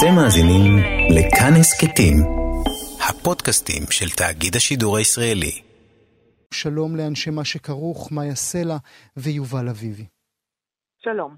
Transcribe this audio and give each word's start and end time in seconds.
אתם 0.00 0.14
מאזינים 0.14 0.76
לכאן 1.10 1.52
הסכתים, 1.60 2.16
הפודקאסטים 3.08 3.82
של 3.90 4.10
תאגיד 4.10 4.56
השידור 4.56 4.96
הישראלי. 4.96 5.62
שלום 6.54 6.96
לאנשי 6.96 7.30
מה 7.30 7.44
שכרוך, 7.44 8.12
מאיה 8.12 8.34
סלע 8.34 8.76
ויובל 9.16 9.68
אביבי. 9.68 10.06
שלום. 10.98 11.36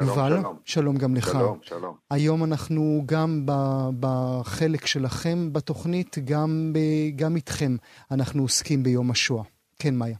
יובל, 0.00 0.38
שלום. 0.40 0.56
שלום 0.64 0.96
גם 0.96 1.14
לך. 1.14 1.28
שלום, 1.28 1.58
שלום. 1.62 1.96
היום 2.10 2.44
אנחנו 2.44 3.02
גם 3.06 3.46
בחלק 4.00 4.86
שלכם 4.86 5.52
בתוכנית, 5.52 6.16
גם, 6.24 6.72
גם 7.16 7.36
איתכם 7.36 7.76
אנחנו 8.10 8.42
עוסקים 8.42 8.82
ביום 8.82 9.10
השואה. 9.10 9.44
כן, 9.78 9.94
מאיה. 9.94 10.16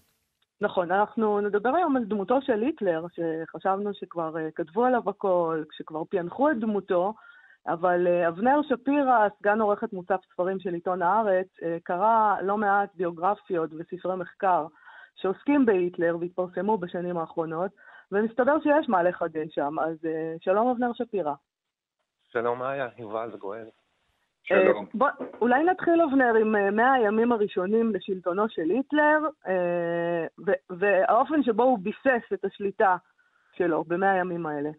נכון, 0.62 0.90
אנחנו 0.92 1.40
נדבר 1.40 1.74
היום 1.76 1.96
על 1.96 2.04
דמותו 2.04 2.42
של 2.42 2.62
היטלר, 2.62 3.04
שחשבנו 3.08 3.94
שכבר 3.94 4.38
אה, 4.38 4.50
כתבו 4.54 4.84
עליו 4.84 5.11
הכל, 5.11 5.62
שכבר 5.72 6.02
פענחו 6.04 6.50
את 6.50 6.58
דמותו, 6.58 7.14
אבל 7.66 8.06
אה, 8.06 8.29
אבנר 8.29 8.61
שפירא, 8.68 9.29
סגן 9.38 9.61
עורכת 9.61 9.93
מוצב 9.93 10.16
ספרים 10.32 10.61
של 10.61 10.75
עיתון 10.75 11.02
הארץ, 11.02 11.46
אה, 11.62 11.76
קרא 11.82 12.36
לא 12.43 12.57
מעט 12.57 12.94
ביוגרפיות 12.94 13.71
וספרי 13.72 14.16
מחקר 14.16 14.66
שעוסקים 15.14 15.66
בהיטלר 15.66 16.16
והתפרסמו 16.21 16.79
בשנים 16.79 17.18
האחרונות, 17.18 17.71
ומסתבר 18.13 18.60
שיש 18.63 18.88
מה 18.88 19.02
לחדש 19.02 19.54
שם, 19.54 19.79
אז 19.79 19.96
שלום 20.40 20.68
אבנר 20.68 20.93
שפירא. 20.93 21.35
שלום 22.29 22.58
מאיה, 22.58 22.88
יובל 22.99 23.30
וגואל. 23.35 23.68
שלום. 24.42 24.84
אה, 24.84 24.90
בוא, 24.94 25.08
אולי 25.40 25.64
נתחיל, 25.64 26.02
אבנר, 26.02 26.34
עם 26.40 26.56
אה, 26.56 26.70
100 26.70 26.92
הימים 26.92 27.32
הראשונים 27.32 27.94
לשלטונו 27.94 28.48
של 28.48 28.70
היטלר, 28.70 29.18
אה, 29.46 30.26
ו- 30.46 30.78
והאופן 30.78 31.42
שבו 31.42 31.62
הוא 31.62 31.78
ביסס 31.78 32.32
את 32.32 32.44
השליטה 32.44 32.96
שלו 33.56 33.84
במאה 33.84 34.12
הימים 34.12 34.46
האלה. 34.46 34.70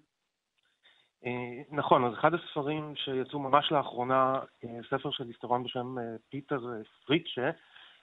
אה, 1.26 1.62
נכון, 1.72 2.06
אז 2.06 2.14
אחד 2.14 2.34
הספרים 2.34 2.94
שיצאו 2.96 3.40
ממש 3.40 3.72
לאחרונה, 3.72 4.40
אה, 4.64 4.70
ספר 4.90 5.12
של 5.12 5.24
היסטוריון 5.28 5.64
בשם 5.64 6.00
אה, 6.00 6.04
פיטר 6.30 6.56
אה, 6.56 6.82
פריטשה, 7.06 7.50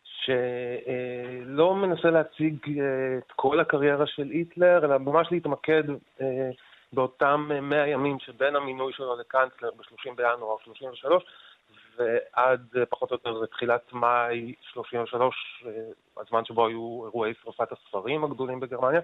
שלא 0.04 1.74
מנסה 1.74 2.10
להציג 2.10 2.56
אה, 2.68 3.18
את 3.18 3.32
כל 3.36 3.60
הקריירה 3.60 4.06
של 4.06 4.28
היטלר, 4.30 4.84
אלא 4.84 4.98
ממש 4.98 5.28
להתמקד 5.30 5.82
אה, 6.20 6.50
באותם 6.92 7.48
אה, 7.54 7.60
100 7.60 7.88
ימים 7.88 8.18
שבין 8.18 8.56
המינוי 8.56 8.92
שלו 8.92 9.16
לקאנצלר 9.16 9.70
ב-30 9.70 10.14
בינואר 10.16 10.56
33 10.64 11.24
ועד 12.00 12.66
אה, 12.76 12.86
פחות 12.86 13.10
או 13.10 13.16
יותר 13.16 13.46
תחילת 13.46 13.92
מאי 13.92 14.54
33, 14.72 15.64
אה, 15.66 15.72
הזמן 16.16 16.44
שבו 16.44 16.66
היו 16.66 17.02
אירועי 17.04 17.32
שרפת 17.42 17.72
הספרים 17.72 18.24
הגדולים 18.24 18.60
בגרמניה. 18.60 19.00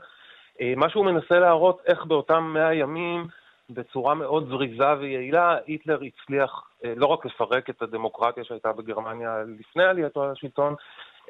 אה, 0.61 0.73
מה 0.77 0.89
שהוא 0.89 1.05
מנסה 1.05 1.39
להראות 1.39 1.83
איך 1.87 2.05
באותם 2.05 2.51
100 2.55 2.75
ימים, 2.75 3.27
בצורה 3.71 4.15
מאוד 4.15 4.49
זריזה 4.49 4.93
ויעילה, 4.99 5.57
היטלר 5.67 5.99
הצליח 6.03 6.71
לא 6.97 7.07
רק 7.07 7.27
לפרק 7.27 7.71
את 7.71 7.83
הדמוקרטיה 7.83 8.45
שהייתה 8.45 8.73
בגרמניה 8.73 9.43
לפני 9.59 9.85
עלייתו 9.85 10.33
לשלטון, 10.33 10.75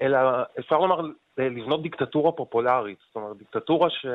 אלא 0.02 0.18
אפשר 0.58 0.78
לומר 0.78 1.00
לבנות 1.38 1.82
דיקטטורה 1.82 2.32
פופולרית, 2.32 2.98
זאת 3.06 3.16
אומרת 3.16 3.36
דיקטטורה 3.36 3.90
ש, 3.90 4.06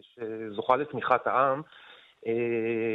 שזוכה 0.00 0.76
לתמיכת 0.76 1.26
העם, 1.26 1.62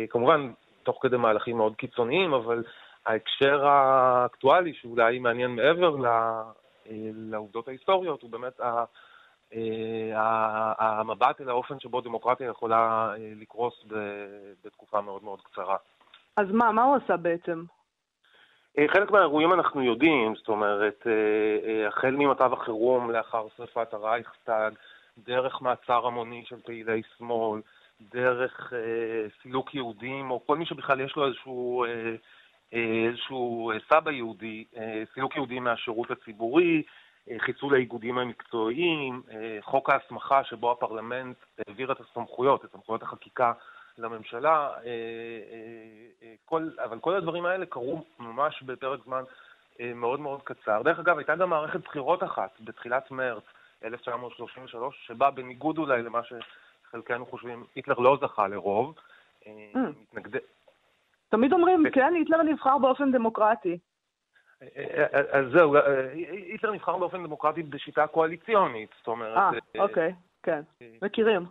כמובן 0.10 0.52
תוך 0.84 1.00
כדי 1.02 1.18
מהלכים 1.18 1.58
מאוד 1.58 1.76
קיצוניים, 1.76 2.34
אבל 2.34 2.64
ההקשר 3.06 3.66
האקטואלי 3.68 4.74
שאולי 4.74 5.20
מעניין 5.20 5.52
מעבר 5.56 6.06
אה, 6.06 6.44
לעובדות 7.16 7.68
ההיסטוריות 7.68 8.22
הוא 8.22 8.30
באמת 8.30 8.60
ה- 8.60 8.84
אה, 9.54 10.12
ה- 10.20 11.00
המבט 11.00 11.42
אל 11.42 11.50
האופן 11.50 11.80
שבו 11.80 12.02
דמוקרטיה 12.02 12.48
יכולה 12.48 13.14
אה, 13.18 13.32
לקרוס 13.36 13.86
בתקופה 14.66 15.02
מאוד 15.02 15.24
מאוד 15.24 15.42
קצרה. 15.42 15.78
אז 16.38 16.52
מה, 16.52 16.72
מה 16.72 16.84
הוא 16.84 16.96
עשה 16.96 17.18
בעצם? 17.18 17.64
חלק 18.88 19.12
מהאירועים 19.12 19.54
אנחנו 19.54 19.84
יודעים, 19.84 20.36
זאת 20.36 20.48
אומרת, 20.48 21.08
החל 21.88 22.12
ממצב 22.12 22.54
החירום 22.54 23.12
לאחר 23.12 23.48
שרפת 23.58 23.94
הרייכסטאג, 23.94 24.74
דרך 25.18 25.62
מעצר 25.62 26.08
המוני 26.08 26.44
של 26.46 26.56
פעילי 26.66 27.02
שמאל, 27.18 27.62
דרך 28.02 28.74
סילוק 29.42 29.76
יהודים, 29.76 30.32
או 30.32 30.46
כל 30.48 30.58
מי 30.58 30.66
שבכלל 30.66 31.02
יש 31.02 31.16
לו 31.16 31.28
איזשהו, 31.28 31.86
איזשהו 32.74 33.72
אה, 33.72 33.78
סבא 33.90 34.12
יהודי, 34.12 34.66
אה, 34.78 35.04
סילוק 35.14 35.36
יהודים 35.36 35.64
מהשירות 35.64 36.12
הציבורי, 36.12 36.84
אה, 37.32 37.36
חיסול 37.40 37.74
האיגודים 37.74 38.18
המקצועיים, 38.18 39.22
אה, 39.32 39.58
חוק 39.62 39.90
ההסמכה 39.90 40.44
שבו 40.44 40.72
הפרלמנט 40.72 41.38
העביר 41.68 41.92
את 41.92 41.98
הסמכויות, 42.00 42.66
את 42.66 42.72
סמכויות 42.72 43.04
החקיקה 43.04 43.52
לממשלה, 43.98 44.70
אה, 44.70 44.78
אה, 44.78 44.90
אה, 46.24 46.34
כל, 46.46 46.70
אבל 46.84 47.00
כל 47.00 47.16
הדברים 47.16 47.46
האלה 47.46 47.66
קרו 47.66 48.06
ממש 48.20 48.64
בפרק 48.64 49.00
זמן 49.06 49.24
אה, 49.80 49.92
מאוד 49.96 50.20
מאוד 50.20 50.42
קצר. 50.44 50.82
דרך 50.82 51.00
אגב, 51.00 51.18
הייתה 51.18 51.36
גם 51.36 51.50
מערכת 51.50 51.80
בחירות 51.84 52.24
אחת 52.24 52.52
בתחילת 52.62 53.12
מרץ 53.12 53.44
1933, 53.84 55.06
שבה 55.08 55.32
בניגוד 55.32 55.78
אולי 55.78 56.04
למה 56.04 56.22
שחלקנו 56.24 57.26
חושבים, 57.26 57.64
היטלר 57.76 58.00
לא 58.00 58.18
זכה 58.22 58.48
לרוב. 58.48 58.96
אה, 59.48 59.52
Mm. 59.74 59.78
מתנגדי... 60.14 60.38
תמיד 61.34 61.54
אומרים, 61.54 61.84
כן, 61.94 62.14
היטלר 62.14 62.42
נבחר 62.44 62.78
באופן 62.78 63.12
דמוקרטי. 63.12 63.78
אז 65.32 65.46
זהו, 65.54 65.76
היטלר 66.52 66.72
נבחר 66.72 66.98
באופן 66.98 67.24
דמוקרטי 67.24 67.64
בשיטה 67.64 68.08
קואליציונית, 68.08 68.90
זאת 68.98 69.08
אומרת... 69.08 69.38
אה, 69.38 69.82
אוקיי, 69.82 70.14
כן, 70.44 70.62
מכירים. 71.02 71.46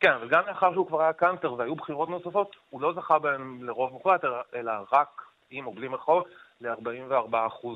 כן, 0.00 0.12
וגם 0.22 0.42
לאחר 0.46 0.72
שהוא 0.72 0.86
כבר 0.86 1.02
היה 1.02 1.12
קאנטר 1.12 1.52
והיו 1.52 1.74
בחירות 1.76 2.08
נוספות, 2.08 2.56
הוא 2.70 2.80
לא 2.80 2.92
זכה 2.92 3.18
בהם 3.18 3.64
לרוב 3.64 3.92
מוחלט, 3.92 4.24
אלא- 4.54 4.72
רק, 4.92 5.22
עם 5.50 5.66
או 5.66 5.72
בלי 5.72 5.88
מחאות, 5.88 6.28
ל-44% 6.60 7.66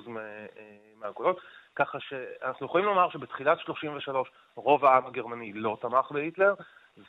מהקולות. 0.96 1.40
ככה 1.76 2.00
שאנחנו 2.00 2.66
יכולים 2.66 2.86
לומר 2.86 3.10
שבתחילת 3.10 3.60
33 3.60 4.30
רוב 4.54 4.84
העם 4.84 5.06
הגרמני 5.06 5.52
לא 5.52 5.76
תמך 5.80 6.12
בהיטלר, 6.12 6.54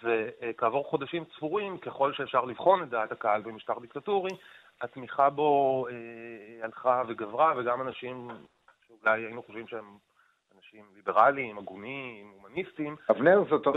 וכעבור 0.03 0.84
חודשים 0.85 1.23
ספורים, 1.35 1.78
ככל 1.78 2.13
שאפשר 2.13 2.46
לבחון 2.46 2.84
את 2.84 2.90
דעת 2.90 3.12
הקהל 3.12 3.41
במשטר 3.41 3.79
דיקטטורי, 3.79 4.31
התמיכה 4.81 5.29
בו 5.29 5.88
אה, 5.90 6.66
הלכה 6.66 7.03
וגברה, 7.07 7.53
וגם 7.57 7.81
אנשים 7.81 8.28
שאולי 8.88 9.22
היינו 9.22 9.44
חושבים 9.44 9.68
שהם 9.68 9.97
אנשים 10.57 10.85
ליברליים, 10.96 11.57
הגונים, 11.57 12.31
הומניסטים, 12.41 12.96
אבנר, 13.12 13.44
זאת, 13.50 13.68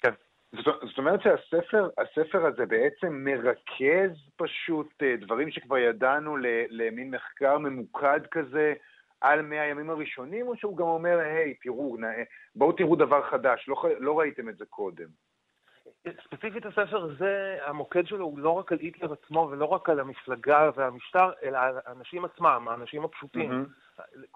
כן. 0.00 0.12
זאת, 0.52 0.80
זאת 0.82 0.98
אומרת 0.98 1.20
שהספר 1.22 1.88
הספר 1.98 2.46
הזה 2.46 2.66
בעצם 2.66 3.24
מרכז 3.24 4.30
פשוט 4.36 5.02
אה, 5.02 5.16
דברים 5.16 5.50
שכבר 5.50 5.78
ידענו 5.78 6.36
למין 6.70 7.10
מחקר 7.10 7.58
ממוקד 7.58 8.20
כזה 8.30 8.74
על 9.22 9.42
מאה 9.42 9.62
הימים 9.62 9.90
הראשונים, 9.90 10.48
או 10.48 10.56
שהוא 10.56 10.76
גם 10.76 10.86
אומר, 10.86 11.18
היי, 11.18 11.54
תראו, 11.54 11.96
נ- 12.00 12.24
בואו 12.54 12.72
תראו 12.72 12.96
דבר 12.96 13.22
חדש, 13.30 13.68
לא, 13.68 13.84
לא 13.98 14.18
ראיתם 14.18 14.48
את 14.48 14.56
זה 14.56 14.64
קודם. 14.66 15.06
ספציפית 16.24 16.66
הספר 16.66 17.02
הזה, 17.04 17.58
המוקד 17.64 18.06
שלו 18.06 18.24
הוא 18.24 18.38
לא 18.38 18.50
רק 18.50 18.72
על 18.72 18.78
היטלר 18.78 19.12
עצמו 19.12 19.48
ולא 19.50 19.64
רק 19.64 19.88
על 19.88 20.00
המפלגה 20.00 20.70
והמשטר, 20.76 21.30
אלא 21.42 21.58
על 21.58 21.78
האנשים 21.86 22.24
עצמם, 22.24 22.66
האנשים 22.70 23.04
הפשוטים. 23.04 23.50
מהמם. 23.50 23.64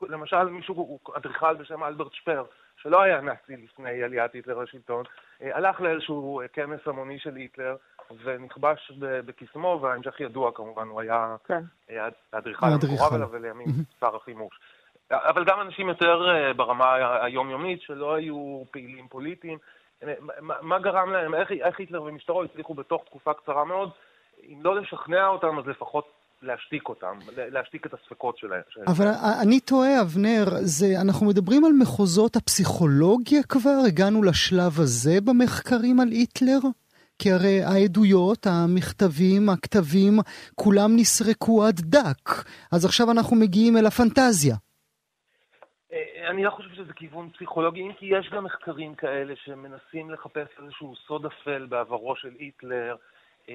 למשל, 0.03 0.45
מישהו, 0.45 0.75
הוא 0.75 1.01
אדריכל 1.17 1.55
בשם 1.55 1.85
אלברט 1.85 2.13
שפר, 2.13 2.45
שלא 2.77 3.03
היה 3.03 3.21
נאצי 3.21 3.57
לפני 3.57 4.03
עליית 4.03 4.35
היטלר 4.35 4.59
לשלטון, 4.59 5.05
אה, 5.43 5.57
הלך 5.57 5.81
לאיזשהו 5.81 6.41
אה, 6.41 6.49
כנס 6.49 6.81
המוני 6.87 7.19
של 7.19 7.37
היטלר 7.37 7.77
ונכבש 8.25 8.93
בקסמו, 8.99 9.79
וההמשך 9.83 10.21
ידוע 10.21 10.53
כמובן, 10.55 10.89
הוא 10.89 11.01
היה 11.01 11.37
כן. 11.45 11.63
אה, 11.91 12.09
האדריכל 12.33 12.67
האדריכל. 12.67 12.95
המקורב 12.95 13.15
אליו 13.15 13.29
ולימים 13.33 13.67
שר 14.01 14.17
החימוש. 14.17 14.61
אבל 15.11 15.45
גם 15.45 15.61
אנשים 15.61 15.89
יותר 15.89 16.29
אה, 16.31 16.53
ברמה 16.53 16.95
היומיומית 17.23 17.83
שלא 17.83 18.15
היו 18.15 18.63
פעילים 18.71 19.09
פוליטיים. 19.09 19.59
מה, 20.41 20.55
מה 20.63 20.79
גרם 20.79 21.13
להם, 21.13 21.35
איך, 21.35 21.51
איך 21.53 21.81
היטלר 21.81 22.03
ומשטרו 22.03 22.45
הצליחו 22.45 22.75
בתוך 22.75 23.05
תקופה 23.05 23.33
קצרה 23.35 23.65
מאוד, 23.65 23.91
אם 24.49 24.59
לא 24.63 24.81
לשכנע 24.81 25.27
אותם, 25.27 25.59
אז 25.59 25.67
לפחות 25.67 26.05
להשתיק 26.43 26.89
אותם, 26.89 27.19
להשתיק 27.37 27.87
את 27.87 27.95
הספקות. 27.95 28.39
שלהם. 28.39 28.61
אבל 28.87 29.07
אני 29.43 29.61
תוהה, 29.61 30.01
אבנר, 30.01 30.45
זה, 30.61 30.87
אנחנו 31.01 31.27
מדברים 31.27 31.65
על 31.65 31.73
מחוזות 31.81 32.37
הפסיכולוגיה 32.37 33.43
כבר? 33.49 33.79
הגענו 33.87 34.23
לשלב 34.23 34.81
הזה 34.81 35.19
במחקרים 35.25 36.01
על 36.01 36.09
היטלר? 36.09 36.59
כי 37.19 37.33
הרי 37.33 37.63
העדויות, 37.63 38.47
המכתבים, 38.47 39.49
הכתבים, 39.49 40.19
כולם 40.55 40.91
נסרקו 40.97 41.65
עד 41.65 41.81
דק. 41.81 42.45
אז 42.73 42.85
עכשיו 42.85 43.11
אנחנו 43.11 43.37
מגיעים 43.37 43.77
אל 43.77 43.87
הפנטזיה. 43.87 44.57
אה, 45.93 46.29
אני 46.31 46.45
לא 46.45 46.51
חושב 46.51 46.75
שזה 46.75 46.93
כיוון 46.93 47.31
פסיכולוגי, 47.31 47.81
אם 47.81 47.93
כי 47.93 48.07
יש 48.07 48.31
גם 48.31 48.45
מחקרים 48.45 48.95
כאלה 48.95 49.37
שמנסים 49.37 50.11
לחפש 50.11 50.49
איזשהו 50.63 50.97
סוד 50.97 51.27
אפל 51.27 51.67
בעברו 51.67 52.17
של 52.17 52.35
היטלר, 52.39 52.97
אה, 53.49 53.55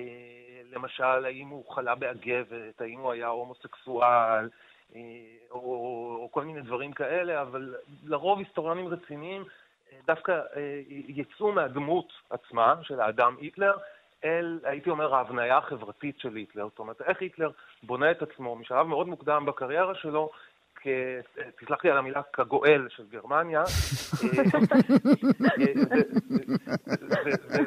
למשל, 0.72 1.26
האם 1.26 1.48
הוא 1.48 1.72
חלה 1.72 1.96
באגבת, 1.96 2.82
האם 2.82 3.00
הוא 3.00 3.12
היה 3.12 3.28
הומוסקסואל, 3.28 4.50
אה, 4.96 5.02
או, 5.52 5.60
או 6.22 6.30
כל 6.32 6.44
מיני 6.44 6.62
דברים 6.62 6.94
כאלה, 6.94 7.42
אבל 7.42 7.76
לרוב 8.04 8.40
היסטוריונים 8.40 8.88
רציניים 8.88 9.44
אה, 9.92 9.98
דווקא 10.08 10.32
אה, 10.32 10.82
יצאו 11.08 11.52
מהדמות 11.52 12.14
עצמה 12.30 12.76
של 12.84 13.02
האדם 13.02 13.36
היטלר, 13.40 13.74
אל, 14.24 14.60
הייתי 14.64 14.90
אומר, 14.90 15.16
ההבניה 15.16 15.58
החברתית 15.58 16.20
של 16.20 16.36
היטלר. 16.36 16.68
זאת 16.70 16.80
אומרת, 16.80 17.02
איך 17.02 17.22
היטלר 17.22 17.52
בונה 17.84 18.12
את 18.12 18.22
עצמו 18.22 18.56
משלב 18.56 18.88
מאוד 18.88 19.08
מוקדם 19.08 19.46
בקריירה 19.46 19.96
שלו, 19.96 20.32
כ... 20.82 20.88
תסלח 21.62 21.84
לי 21.84 21.92
על 21.92 21.98
המילה, 21.98 22.22
כגואל 22.34 22.88
של 22.90 23.04
גרמניה. 23.12 23.64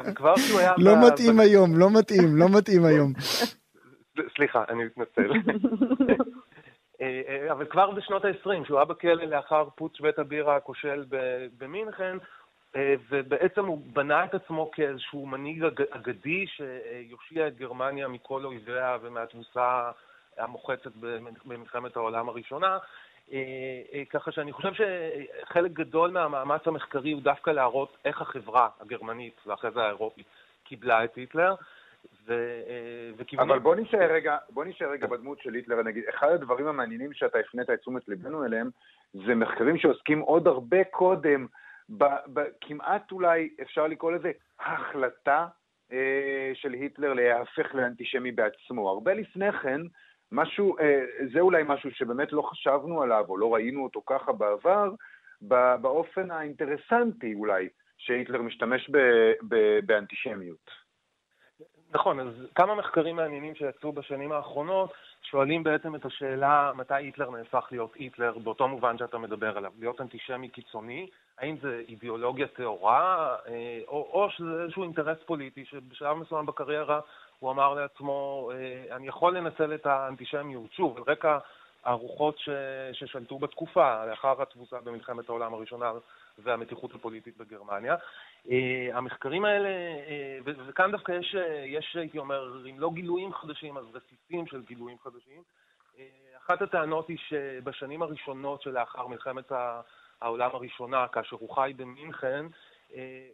וכבר 0.04 0.36
כשהוא 0.36 0.60
היה... 0.60 0.72
לא 0.78 0.92
מתאים 1.06 1.40
היום, 1.40 1.78
לא 1.78 1.88
מתאים, 1.98 2.36
לא 2.36 2.46
מתאים 2.58 2.84
היום. 2.84 3.12
סליחה, 4.36 4.64
אני 4.68 4.84
מתנצל. 4.84 5.32
אבל 7.50 7.64
כבר 7.64 7.90
בשנות 7.90 8.24
ה-20, 8.24 8.64
כשהוא 8.64 8.78
היה 8.78 8.84
בכלא 8.84 9.24
לאחר 9.24 9.68
פוטש 9.76 10.00
בית 10.00 10.18
הבירה 10.18 10.56
הכושל 10.56 11.04
במינכן, 11.58 12.16
אה, 12.76 12.94
ובעצם 13.10 13.64
הוא 13.64 13.78
בנה 13.92 14.24
את 14.24 14.34
עצמו 14.34 14.70
כאיזשהו 14.70 15.26
מנהיג 15.26 15.64
אגדי 15.90 16.46
שיושיע 16.46 17.48
את 17.48 17.56
גרמניה 17.56 18.08
מכל 18.08 18.44
אויביה 18.44 18.98
ומהתבוסה 19.02 19.90
המוחצת 20.38 20.92
במלחמת 21.44 21.96
העולם 21.96 22.28
הראשונה. 22.28 22.78
אה, 23.32 23.38
אה, 23.92 24.02
ככה 24.10 24.32
שאני 24.32 24.52
חושב 24.52 24.72
שחלק 24.74 25.70
גדול 25.70 26.10
מהמאמץ 26.10 26.66
המחקרי 26.66 27.12
הוא 27.12 27.22
דווקא 27.22 27.50
להראות 27.50 27.96
איך 28.04 28.20
החברה 28.20 28.68
הגרמנית 28.80 29.40
ואחרי 29.46 29.70
זה 29.70 29.80
האירופית 29.80 30.26
קיבלה 30.64 31.04
את 31.04 31.14
היטלר. 31.14 31.54
ו... 32.26 32.34
וכיוונים... 33.16 33.50
אבל 33.50 33.58
בוא 33.58 33.76
נשאר 33.76 34.12
רגע, 34.12 34.36
בוא 34.50 34.64
נשאר 34.64 34.90
רגע 34.90 35.06
בדמות 35.06 35.38
של 35.40 35.54
היטלר, 35.54 35.82
נגיד, 35.82 36.04
אחד 36.08 36.28
הדברים 36.28 36.66
המעניינים 36.66 37.12
שאתה 37.12 37.38
הפנית 37.38 37.70
את 37.70 37.78
תשומת 37.78 38.08
ליבנו 38.08 38.44
אליהם, 38.44 38.70
זה 39.12 39.34
מחקרים 39.34 39.78
שעוסקים 39.78 40.20
עוד 40.20 40.46
הרבה 40.46 40.84
קודם 40.84 41.46
ב, 41.88 42.04
ב, 42.32 42.40
כמעט 42.60 43.12
אולי 43.12 43.48
אפשר 43.62 43.86
לקרוא 43.86 44.12
לזה 44.12 44.30
החלטה 44.60 45.46
אה, 45.92 46.50
של 46.54 46.72
היטלר 46.72 47.12
להיהפך 47.12 47.74
לאנטישמי 47.74 48.32
בעצמו. 48.32 48.88
הרבה 48.90 49.14
לפני 49.14 49.52
כן, 49.52 49.80
משהו, 50.32 50.78
אה, 50.78 51.04
זה 51.32 51.40
אולי 51.40 51.62
משהו 51.66 51.90
שבאמת 51.90 52.32
לא 52.32 52.42
חשבנו 52.42 53.02
עליו, 53.02 53.24
או 53.28 53.36
לא 53.36 53.54
ראינו 53.54 53.84
אותו 53.84 54.02
ככה 54.06 54.32
בעבר, 54.32 54.90
באופן 55.80 56.30
האינטרסנטי 56.30 57.34
אולי, 57.34 57.68
שהיטלר 57.98 58.42
משתמש 58.42 58.90
באנטישמיות. 59.86 60.70
נכון, 61.94 62.20
אז 62.20 62.46
כמה 62.54 62.74
מחקרים 62.74 63.16
מעניינים 63.16 63.54
שיצאו 63.54 63.92
בשנים 63.92 64.32
האחרונות 64.32 64.92
שואלים 65.22 65.62
בעצם 65.62 65.94
את 65.94 66.04
השאלה 66.04 66.72
מתי 66.76 66.94
היטלר 66.94 67.30
נהפך 67.30 67.68
להיות 67.70 67.94
היטלר 67.94 68.38
באותו 68.38 68.68
מובן 68.68 68.98
שאתה 68.98 69.18
מדבר 69.18 69.58
עליו, 69.58 69.72
להיות 69.78 70.00
אנטישמי 70.00 70.48
קיצוני, 70.48 71.10
האם 71.38 71.56
זה 71.62 71.82
אידיאולוגיה 71.88 72.46
טהורה 72.46 73.36
אה, 73.48 73.80
או, 73.88 74.10
או 74.12 74.30
שזה 74.30 74.62
איזשהו 74.62 74.82
אינטרס 74.82 75.18
פוליטי 75.26 75.64
שבשלב 75.64 76.16
מסוים 76.16 76.46
בקריירה 76.46 77.00
הוא 77.44 77.50
אמר 77.50 77.74
לעצמו, 77.74 78.50
אה, 78.54 78.96
אני 78.96 79.08
יכול 79.08 79.36
לנצל 79.36 79.74
את 79.74 79.86
האנטישמיות, 79.86 80.72
שוב, 80.72 80.96
על 80.96 81.02
רקע 81.06 81.38
הרוחות 81.84 82.38
ש, 82.38 82.48
ששלטו 82.92 83.38
בתקופה, 83.38 84.06
לאחר 84.06 84.42
התבוסה 84.42 84.80
במלחמת 84.80 85.28
העולם 85.28 85.54
הראשונה 85.54 85.92
והמתיחות 86.38 86.94
הפוליטית 86.94 87.36
בגרמניה. 87.36 87.96
Uh, 88.46 88.50
המחקרים 88.92 89.44
האלה, 89.44 89.68
uh, 89.68 90.50
וכאן 90.68 90.90
דווקא 90.90 91.12
יש, 91.12 91.36
יש, 91.66 91.96
הייתי 91.96 92.18
אומר, 92.18 92.66
אם 92.70 92.80
לא 92.80 92.90
גילויים 92.94 93.34
חדשים, 93.34 93.76
אז 93.76 93.84
רסיסים 93.94 94.46
של 94.46 94.62
גילויים 94.62 94.98
חדשים. 95.04 95.42
אחת 96.44 96.62
הטענות 96.62 97.08
היא 97.08 97.18
שבשנים 97.28 98.02
הראשונות 98.02 98.62
שלאחר 98.62 99.06
מלחמת 99.06 99.52
העולם 100.20 100.50
הראשונה, 100.52 101.06
כאשר 101.08 101.36
הוא 101.40 101.54
חי 101.54 101.72
במינכן, 101.76 102.46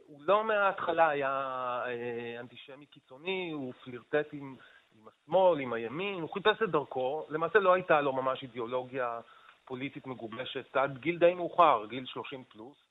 הוא 0.07 0.21
לא 0.21 0.45
מההתחלה 0.45 1.09
היה 1.09 1.83
uh, 1.85 2.41
אנטישמי 2.41 2.87
קיצוני, 2.87 3.51
הוא 3.51 3.73
פלירטט 3.85 4.33
עם, 4.33 4.57
עם 4.95 5.09
השמאל, 5.09 5.61
עם 5.61 5.73
הימין, 5.73 6.21
הוא 6.21 6.31
חיפש 6.31 6.62
את 6.62 6.71
דרכו, 6.71 7.27
למעשה 7.29 7.59
לא 7.59 7.73
הייתה 7.73 8.01
לו 8.01 8.12
ממש 8.12 8.43
אידיאולוגיה 8.43 9.21
פוליטית 9.65 10.07
מגובשת 10.07 10.77
עד 10.77 10.99
גיל 10.99 11.19
די 11.19 11.35
מאוחר, 11.35 11.87
גיל 11.89 12.07
30 12.07 12.45
פלוס. 12.45 12.91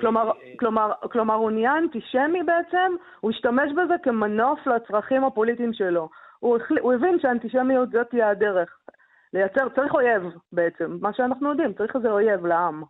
כלומר, 0.00 0.30
כלומר, 0.58 0.92
כלומר, 1.12 1.34
הוא 1.34 1.50
נהיה 1.50 1.78
אנטישמי 1.78 2.42
בעצם, 2.42 2.92
הוא 3.20 3.30
השתמש 3.30 3.72
בזה 3.72 3.94
כמנוף 4.02 4.66
לצרכים 4.66 5.24
הפוליטיים 5.24 5.72
שלו. 5.72 6.08
הוא, 6.38 6.58
הוא 6.80 6.92
הבין 6.92 7.18
שאנטישמיות 7.20 7.90
זאת 7.90 8.08
תהיה 8.10 8.30
הדרך. 8.30 8.78
לייצר, 9.32 9.68
צריך 9.68 9.94
אויב 9.94 10.22
בעצם, 10.52 10.98
מה 11.00 11.12
שאנחנו 11.12 11.50
יודעים, 11.50 11.72
צריך 11.72 11.96
איזה 11.96 12.10
אויב 12.10 12.46
לעם. 12.46 12.82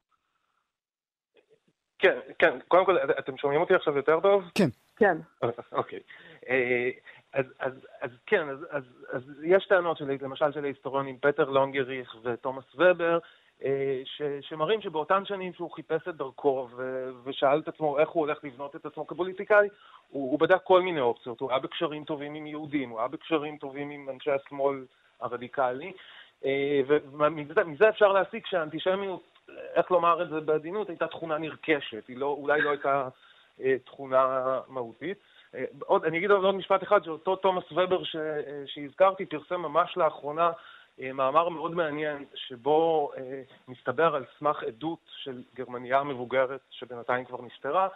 כן, 1.98 2.18
כן, 2.38 2.58
קודם 2.68 2.84
כל, 2.84 2.96
אתם 3.18 3.36
שומעים 3.36 3.60
אותי 3.60 3.74
עכשיו 3.74 3.96
יותר 3.96 4.20
טוב? 4.20 4.44
כן. 4.54 4.68
כן. 4.96 5.16
אוקיי. 5.72 6.00
אה, 6.48 6.90
אז, 7.32 7.44
אז, 7.58 7.72
אז 8.00 8.10
כן, 8.26 8.48
אז, 8.48 8.66
אז, 8.70 8.82
אז 9.12 9.22
יש 9.44 9.66
טענות 9.66 9.96
שלי, 9.96 10.18
למשל 10.20 10.52
של 10.52 10.64
ההיסטוריונים 10.64 11.18
פטר 11.20 11.50
לונגריך 11.50 12.16
ותומאס 12.22 12.64
ובר, 12.74 13.18
אה, 13.64 14.00
ש, 14.04 14.22
שמראים 14.40 14.80
שבאותן 14.80 15.24
שנים 15.24 15.52
שהוא 15.52 15.70
חיפש 15.70 16.08
את 16.08 16.16
דרכו 16.16 16.68
ו, 16.76 17.08
ושאל 17.24 17.58
את 17.58 17.68
עצמו 17.68 17.98
איך 17.98 18.08
הוא 18.08 18.20
הולך 18.26 18.44
לבנות 18.44 18.76
את 18.76 18.86
עצמו 18.86 19.06
כפוליטיקאי, 19.06 19.68
הוא, 20.08 20.30
הוא 20.30 20.38
בדק 20.38 20.62
כל 20.64 20.82
מיני 20.82 21.00
אופציות, 21.00 21.40
הוא 21.40 21.50
היה 21.50 21.58
בקשרים 21.58 22.04
טובים 22.04 22.34
עם 22.34 22.46
יהודים, 22.46 22.90
הוא 22.90 22.98
היה 22.98 23.08
בקשרים 23.08 23.56
טובים 23.56 23.90
עם 23.90 24.08
אנשי 24.08 24.30
השמאל 24.30 24.84
הרדיקלי, 25.20 25.92
אה, 26.44 26.80
ומזה 26.86 27.88
אפשר 27.88 28.12
להסיק 28.12 28.46
שהאנטישמיות, 28.46 29.31
איך 29.74 29.90
לומר 29.90 30.22
את 30.22 30.28
זה 30.28 30.40
בעדינות, 30.40 30.88
הייתה 30.88 31.06
תכונה 31.06 31.38
נרכשת, 31.38 32.08
היא 32.08 32.16
לא, 32.16 32.26
אולי 32.26 32.60
לא 32.60 32.70
הייתה 32.70 33.08
אה, 33.60 33.76
תכונה 33.84 34.60
מהותית. 34.68 35.18
עוד, 35.86 36.04
אני 36.04 36.18
אגיד 36.18 36.30
עוד 36.30 36.54
משפט 36.54 36.82
אחד, 36.82 37.04
שאותו 37.04 37.36
תומאס 37.36 37.72
ובר 37.72 38.04
ש, 38.04 38.16
שהזכרתי 38.66 39.26
פרסם 39.26 39.60
ממש 39.60 39.96
לאחרונה 39.96 40.50
אה, 41.00 41.12
מאמר 41.12 41.48
מאוד 41.48 41.74
מעניין, 41.74 42.24
שבו 42.34 43.10
אה, 43.16 43.42
מסתבר 43.68 44.14
על 44.14 44.24
סמך 44.38 44.62
עדות 44.62 44.98
של 45.22 45.42
גרמניה 45.54 46.02
מבוגרת, 46.02 46.60
שבינתיים 46.70 47.24
כבר 47.24 47.42
נפטרה, 47.42 47.88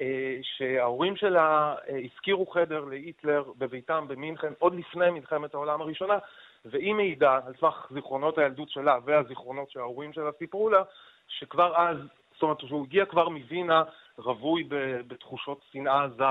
אה, 0.00 0.38
שההורים 0.42 1.16
שלה 1.16 1.74
השכירו 2.04 2.46
חדר 2.46 2.84
להיטלר 2.84 3.44
בביתם 3.58 4.04
במינכן 4.08 4.52
עוד 4.58 4.74
לפני 4.74 5.10
מלחמת 5.10 5.54
העולם 5.54 5.80
הראשונה, 5.80 6.18
והיא 6.70 6.94
מעידה, 6.94 7.40
על 7.46 7.52
סמך 7.60 7.86
זיכרונות 7.94 8.38
הילדות 8.38 8.70
שלה 8.70 8.98
והזיכרונות 9.04 9.70
שההורים 9.70 10.12
שלה 10.12 10.30
סיפרו 10.38 10.70
לה, 10.70 10.82
שכבר 11.28 11.76
אז, 11.76 11.96
זאת 12.34 12.42
אומרת, 12.42 12.60
שהוא 12.60 12.84
הגיע 12.84 13.04
כבר 13.04 13.28
מווינה 13.28 13.82
רווי 14.18 14.64
בתחושות 15.06 15.60
שנאה 15.72 16.04
עזה 16.04 16.24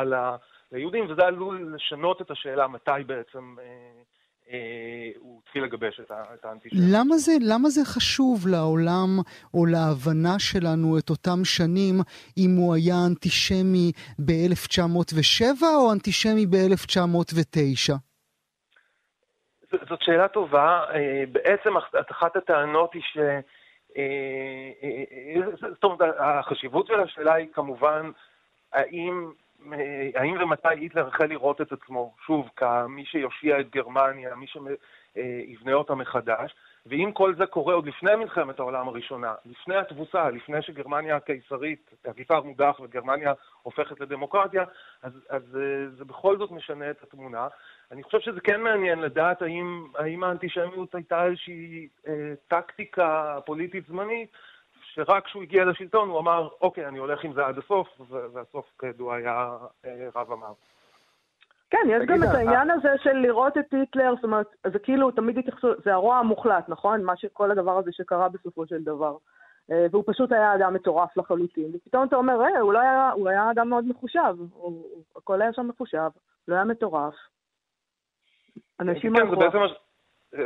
ליהודים, 0.72 1.06
וזה 1.10 1.22
עלול 1.26 1.76
לשנות 1.76 2.22
את 2.22 2.32
השאלה 2.32 2.68
מתי 2.68 2.92
בעצם 3.06 3.56
אה, 4.50 5.10
הוא 5.20 5.42
התחיל 5.44 5.64
לגבש 5.64 6.00
את 6.10 6.46
האנטישמיות. 6.46 6.86
למה 6.92 7.18
זה, 7.18 7.32
למה 7.42 7.70
זה 7.70 7.86
חשוב 7.86 8.48
לעולם 8.48 9.20
או 9.54 9.66
להבנה 9.66 10.40
שלנו 10.40 10.98
את 10.98 11.10
אותם 11.10 11.46
שנים, 11.46 11.96
אם 12.38 12.56
הוא 12.58 12.76
היה 12.76 12.96
אנטישמי 13.08 13.92
ב-1907 14.20 15.64
או 15.64 15.92
אנטישמי 15.92 16.46
ב-1909? 16.46 17.94
זאת 19.90 20.02
שאלה 20.02 20.28
טובה. 20.28 20.84
אה, 20.94 21.24
בעצם 21.32 21.78
אחת 22.12 22.36
הטענות 22.36 22.94
היא 22.94 23.02
ש... 23.02 23.18
אה, 23.98 25.42
זאת 25.70 25.84
אומרת, 25.84 26.16
החשיבות 26.20 26.88
של 26.88 27.00
השאלה 27.00 27.34
היא 27.34 27.48
כמובן 27.54 28.12
האם 28.74 29.32
האם 30.16 30.42
ומתי 30.42 30.68
היטלר 30.68 31.08
החל 31.08 31.26
לראות 31.26 31.62
את 31.62 31.72
עצמו, 31.72 32.14
שוב, 32.26 32.50
כמי 32.56 33.06
שיושיע 33.06 33.60
את 33.60 33.70
גרמניה, 33.70 34.36
מי 34.36 34.46
שיבנה 34.48 35.74
אותה 35.74 35.96
מחדש, 35.96 36.56
ואם 36.86 37.12
כל 37.14 37.36
זה 37.36 37.46
קורה 37.46 37.74
עוד 37.74 37.86
לפני 37.86 38.16
מלחמת 38.16 38.60
העולם 38.60 38.88
הראשונה, 38.88 39.34
לפני 39.46 39.76
התבוסה, 39.76 40.30
לפני 40.30 40.62
שגרמניה 40.62 41.16
הקיסרית, 41.16 41.92
הקיסר 42.06 42.42
מודח 42.42 42.80
וגרמניה 42.84 43.34
הופכת 43.62 44.00
לדמוקרטיה, 44.00 44.64
אז, 45.02 45.12
אז 45.30 45.58
אה, 45.58 45.90
זה 45.98 46.06
בכל 46.06 46.38
זאת 46.38 46.52
משנה 46.52 46.90
את 46.90 47.04
התמונה. 47.04 47.48
אני 47.92 48.04
חושב 48.04 48.20
שזה 48.20 48.42
כן 48.42 48.62
מעניין 48.62 49.00
לדעת 49.00 49.42
האם, 49.42 49.88
האם 49.96 50.24
האנטישמיות 50.24 50.96
הייתה 50.96 51.26
איזושהי 51.26 51.88
אה, 52.08 52.34
טקטיקה 52.48 53.40
פוליטית 53.46 53.88
זמנית, 53.88 54.30
שרק 54.94 55.26
כשהוא 55.26 55.44
הגיע 55.44 55.66
לשלטון 55.66 56.10
הוא 56.10 56.20
אמר, 56.20 56.50
אוקיי, 56.62 56.88
אני 56.88 56.98
הולך 56.98 57.24
עם 57.24 57.34
זה 57.34 57.46
עד 57.46 57.58
הסוף, 57.58 57.88
והסוף 58.10 58.66
כידוע 58.80 59.16
היה 59.16 59.58
אה, 59.86 60.08
רב 60.16 60.32
אמר. 60.32 60.54
כן, 61.76 61.90
יש 61.90 62.04
גם 62.06 62.24
את 62.24 62.28
אה, 62.28 62.38
העניין 62.38 62.72
הזה 62.72 62.90
של 63.04 63.14
לראות 63.14 63.58
את 63.58 63.74
היטלר, 63.74 64.14
זאת 64.16 64.24
אומרת, 64.24 64.48
זה 64.68 64.80
כאילו 64.80 65.12
תמיד 65.12 65.38
התייחסו, 65.38 65.68
זה 65.86 65.94
הרוע 65.94 66.18
המוחלט, 66.18 66.70
נכון? 66.70 67.04
מה 67.04 67.18
שכל 67.18 67.52
הדבר 67.52 67.78
הזה 67.78 67.92
שקרה 67.92 68.30
בסופו 68.30 68.68
של 68.68 68.84
דבר. 68.84 69.18
אה, 69.72 69.86
והוא 69.92 70.04
פשוט 70.08 70.32
היה 70.32 70.56
אדם 70.56 70.74
מטורף 70.74 71.18
לחלוטין. 71.18 71.72
ופתאום 71.74 72.08
אתה 72.08 72.16
אומר, 72.16 72.42
אה, 72.42 72.60
הוא, 72.60 72.74
לא 72.74 72.80
היה, 72.80 73.12
הוא 73.12 73.30
היה 73.30 73.52
אדם 73.52 73.70
מאוד 73.70 73.86
מחושב, 73.88 74.36
הוא, 74.54 75.04
הכל 75.16 75.42
היה 75.42 75.54
שם 75.54 75.68
מחושב, 75.68 76.10
לא 76.48 76.56
היה 76.56 76.64
מטורף. 76.64 77.14
אנשים 78.80 79.16
כן, 79.16 79.30
זה 79.30 79.36
בעצם, 79.36 79.58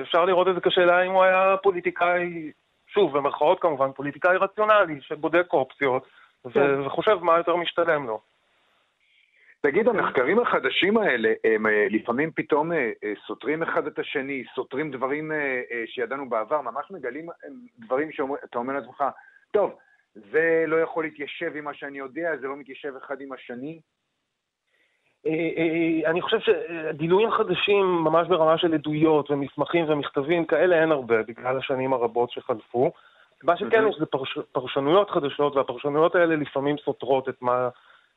אפשר 0.02 0.26
לראות 0.26 0.48
את 0.48 0.56
זה 0.56 0.62
כשאלה 0.62 1.02
אם 1.06 1.12
הוא 1.12 1.24
היה 1.24 1.56
פוליטיקאי 1.64 2.52
שוב, 2.88 3.18
במרכאות 3.18 3.60
כמובן, 3.60 3.92
פוליטיקאי 3.92 4.38
רציונלי 4.38 5.02
שבודק 5.02 5.54
אופציות 5.54 6.04
כן. 6.54 6.82
וחושב 6.86 7.18
מה 7.22 7.38
יותר 7.38 7.56
משתלם 7.56 8.08
לו. 8.08 8.22
תגיד, 9.62 9.88
המחקרים 9.88 10.40
החדשים 10.40 10.98
האלה, 10.98 11.34
הם 11.44 11.68
אה, 11.68 11.88
לפעמים 11.90 12.32
פתאום 12.36 12.72
אה, 12.72 12.92
אה, 13.04 13.14
סותרים 13.28 13.64
אחד 13.64 13.88
את 13.88 14.00
השני, 14.00 14.44
סותרים 14.56 14.92
דברים 14.92 15.32
שידענו 15.86 16.30
בעבר, 16.30 16.62
ממש 16.62 16.92
מגלים 16.92 17.30
דברים 17.80 18.12
שאתה 18.12 18.60
אומר 18.60 18.74
לעצמך, 18.74 19.04
טוב, 19.52 19.76
זה 20.16 20.64
לא 20.68 20.76
יכול 20.82 21.04
להתיישב 21.04 21.52
עם 21.56 21.64
מה 21.64 21.74
שאני 21.74 21.98
יודע, 21.98 22.38
זה 22.42 22.48
לא 22.48 22.56
מתיישב 22.56 22.94
אחד 22.96 23.22
עם 23.22 23.32
השני. 23.32 23.80
אני 26.06 26.22
חושב 26.22 26.38
שגילויים 26.40 27.32
חדשים, 27.32 27.86
ממש 27.86 28.28
ברמה 28.28 28.58
של 28.58 28.74
עדויות 28.74 29.32
ומסמכים 29.32 29.86
ומכתבים, 29.90 30.46
כאלה 30.46 30.82
אין 30.82 30.92
הרבה 30.92 31.24
בגלל 31.24 31.58
השנים 31.58 31.94
הרבות 31.94 32.32
שחלפו. 32.32 32.92
מה 33.44 33.58
שכן 33.58 33.88
יש 33.90 33.96
זה 34.00 34.06
פרש, 34.06 34.38
פרשנויות 34.52 35.10
חדשות, 35.10 35.56
והפרשנויות 35.56 36.16
האלה 36.16 36.36
לפעמים 36.36 36.76
סותרות 36.78 37.30
את 37.30 37.42
מה, 37.42 37.70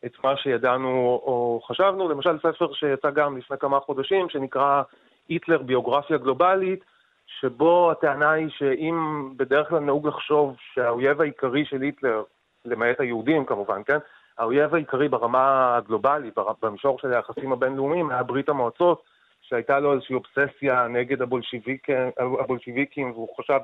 את 0.06 0.24
מה 0.24 0.36
שידענו 0.36 1.20
או 1.22 1.60
חשבנו. 1.66 2.08
למשל, 2.08 2.38
ספר 2.38 2.72
שיצא 2.72 3.10
גם 3.10 3.36
לפני 3.36 3.58
כמה 3.58 3.80
חודשים, 3.80 4.28
שנקרא 4.28 4.82
היטלר 5.28 5.62
ביוגרפיה 5.62 6.18
גלובלית, 6.18 6.84
שבו 7.26 7.90
הטענה 7.90 8.30
היא 8.30 8.48
שאם 8.50 9.28
בדרך 9.36 9.68
כלל 9.68 9.78
נהוג 9.78 10.06
לחשוב 10.06 10.56
שהאויב 10.74 11.20
העיקרי 11.20 11.64
של 11.64 11.82
היטלר, 11.82 12.22
למעט 12.64 13.00
היהודים 13.00 13.44
כמובן, 13.44 13.82
כן? 13.86 13.98
האויב 14.38 14.74
העיקרי 14.74 15.08
ברמה 15.08 15.76
הגלובלית, 15.76 16.34
במישור 16.62 16.98
של 16.98 17.12
היחסים 17.12 17.52
הבינלאומיים, 17.52 18.10
היה 18.10 18.22
ברית 18.22 18.48
המועצות, 18.48 19.02
שהייתה 19.42 19.80
לו 19.80 19.92
איזושהי 19.92 20.14
אובססיה 20.14 20.88
נגד 20.88 21.22
הבולשיביקים, 21.22 21.96
הבולשיביקים 22.18 23.10
והוא 23.10 23.28
חשב 23.36 23.58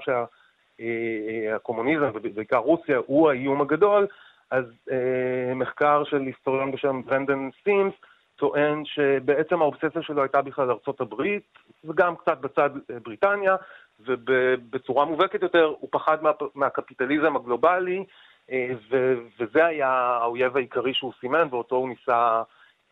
שהקומוניזם, 0.78 2.10
ובעיקר 2.14 2.56
רוסיה, 2.56 2.98
הוא 3.06 3.28
האיום 3.30 3.60
הגדול, 3.60 4.06
אז 4.50 4.64
אה, 4.90 5.54
מחקר 5.54 6.04
של 6.04 6.20
היסטוריון 6.20 6.72
בשם 6.72 7.02
ברנדן 7.02 7.48
סימס 7.64 7.94
טוען 8.36 8.84
שבעצם 8.84 9.62
האובססיה 9.62 10.02
שלו 10.02 10.22
הייתה 10.22 10.42
בכלל 10.42 10.70
ארצות 10.70 11.00
הברית, 11.00 11.58
וגם 11.84 12.16
קצת 12.16 12.38
בצד 12.38 12.70
אה, 12.90 13.00
בריטניה, 13.02 13.56
ובצורה 14.00 15.04
מובהקת 15.04 15.42
יותר 15.42 15.64
הוא 15.78 15.88
פחד 15.92 16.22
מה, 16.22 16.30
מהקפיטליזם 16.54 17.36
הגלובלי, 17.36 18.04
אה, 18.50 18.70
ו, 18.90 19.14
וזה 19.38 19.66
היה 19.66 19.90
האויב 19.90 20.56
העיקרי 20.56 20.94
שהוא 20.94 21.12
סימן, 21.20 21.48
ואותו 21.50 21.76
הוא 21.76 21.88
ניסה, 21.88 22.42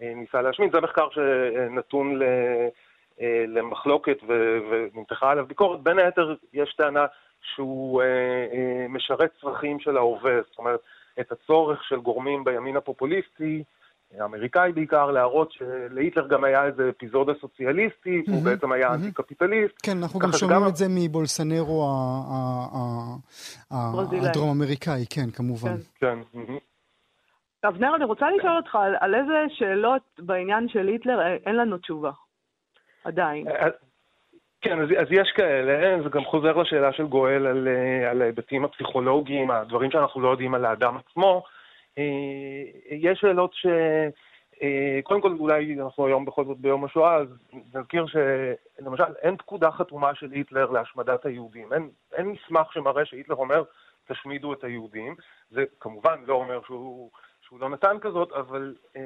אה, 0.02 0.12
ניסה 0.14 0.42
להשמיד. 0.42 0.72
זה 0.72 0.80
מחקר 0.80 1.08
שנתון 1.10 2.18
ל... 2.18 2.22
אה, 3.20 3.44
למחלוקת 3.48 4.18
ונמתחה 4.26 5.30
עליו 5.30 5.46
ביקורת. 5.46 5.80
בין 5.80 5.98
היתר 5.98 6.34
יש 6.52 6.74
טענה 6.74 7.06
שהוא 7.54 8.02
משרת 8.88 9.30
צרכים 9.40 9.80
של 9.80 9.96
ההווה, 9.96 10.42
זאת 10.42 10.58
אומרת, 10.58 10.80
את 11.20 11.32
הצורך 11.32 11.84
של 11.84 11.96
גורמים 11.96 12.44
בימין 12.44 12.76
הפופוליסטי, 12.76 13.62
האמריקאי 14.20 14.72
בעיקר, 14.72 15.10
להראות 15.10 15.52
שלהיטלר 15.52 16.28
גם 16.28 16.44
היה 16.44 16.64
איזה 16.64 16.90
אפיזודה 16.90 17.32
סוציאליסטית, 17.40 18.28
הוא 18.28 18.42
בעצם 18.42 18.72
היה 18.72 18.94
אנטי-קפיטליסט. 18.94 19.74
כן, 19.82 19.96
אנחנו 20.02 20.20
גם 20.20 20.32
שומעים 20.32 20.66
את 20.68 20.76
זה 20.76 20.86
מבולסנרו 20.88 21.88
הדרום-אמריקאי, 23.70 25.04
כן, 25.10 25.30
כמובן. 25.30 25.76
כן. 25.94 26.18
אבנר, 27.68 27.96
אני 27.96 28.04
רוצה 28.04 28.26
לשאול 28.38 28.56
אותך 28.56 28.78
על 29.00 29.14
איזה 29.14 29.44
שאלות 29.48 30.02
בעניין 30.18 30.68
של 30.68 30.88
היטלר 30.88 31.18
אין 31.46 31.56
לנו 31.56 31.78
תשובה, 31.78 32.10
עדיין. 33.04 33.46
כן, 34.68 34.80
אז, 34.80 34.88
אז 34.98 35.06
יש 35.10 35.32
כאלה, 35.36 36.02
זה 36.02 36.08
גם 36.08 36.24
חוזר 36.24 36.56
לשאלה 36.56 36.92
של 36.92 37.06
גואל 37.06 37.46
על, 37.46 37.68
אה, 37.68 38.10
על 38.10 38.22
ההיבטים 38.22 38.64
הפסיכולוגיים, 38.64 39.50
הדברים 39.50 39.90
שאנחנו 39.90 40.20
לא 40.20 40.28
יודעים 40.28 40.54
על 40.54 40.64
האדם 40.64 40.96
עצמו. 40.96 41.42
אה, 41.98 42.04
יש 42.90 43.18
שאלות 43.20 43.54
ש... 43.54 43.66
אה, 44.62 45.00
קודם 45.02 45.20
כל, 45.20 45.32
אולי 45.38 45.76
אנחנו 45.80 46.06
היום 46.06 46.24
בכל 46.24 46.44
זאת 46.44 46.58
ביום 46.58 46.84
השואה, 46.84 47.14
אז 47.16 47.28
נזכיר 47.74 48.06
שלמשל 48.06 49.14
אין 49.22 49.36
פקודה 49.36 49.70
חתומה 49.70 50.14
של 50.14 50.30
היטלר 50.30 50.70
להשמדת 50.70 51.26
היהודים. 51.26 51.72
אין, 51.72 51.90
אין 52.12 52.26
מסמך 52.26 52.72
שמראה 52.72 53.04
שהיטלר 53.04 53.36
אומר, 53.36 53.62
תשמידו 54.08 54.52
את 54.52 54.64
היהודים. 54.64 55.14
זה 55.50 55.64
כמובן 55.80 56.18
לא 56.26 56.34
אומר 56.34 56.60
שהוא, 56.66 57.10
שהוא 57.42 57.60
לא 57.60 57.68
נתן 57.68 57.96
כזאת, 58.00 58.32
אבל 58.32 58.74
אה, 58.96 59.02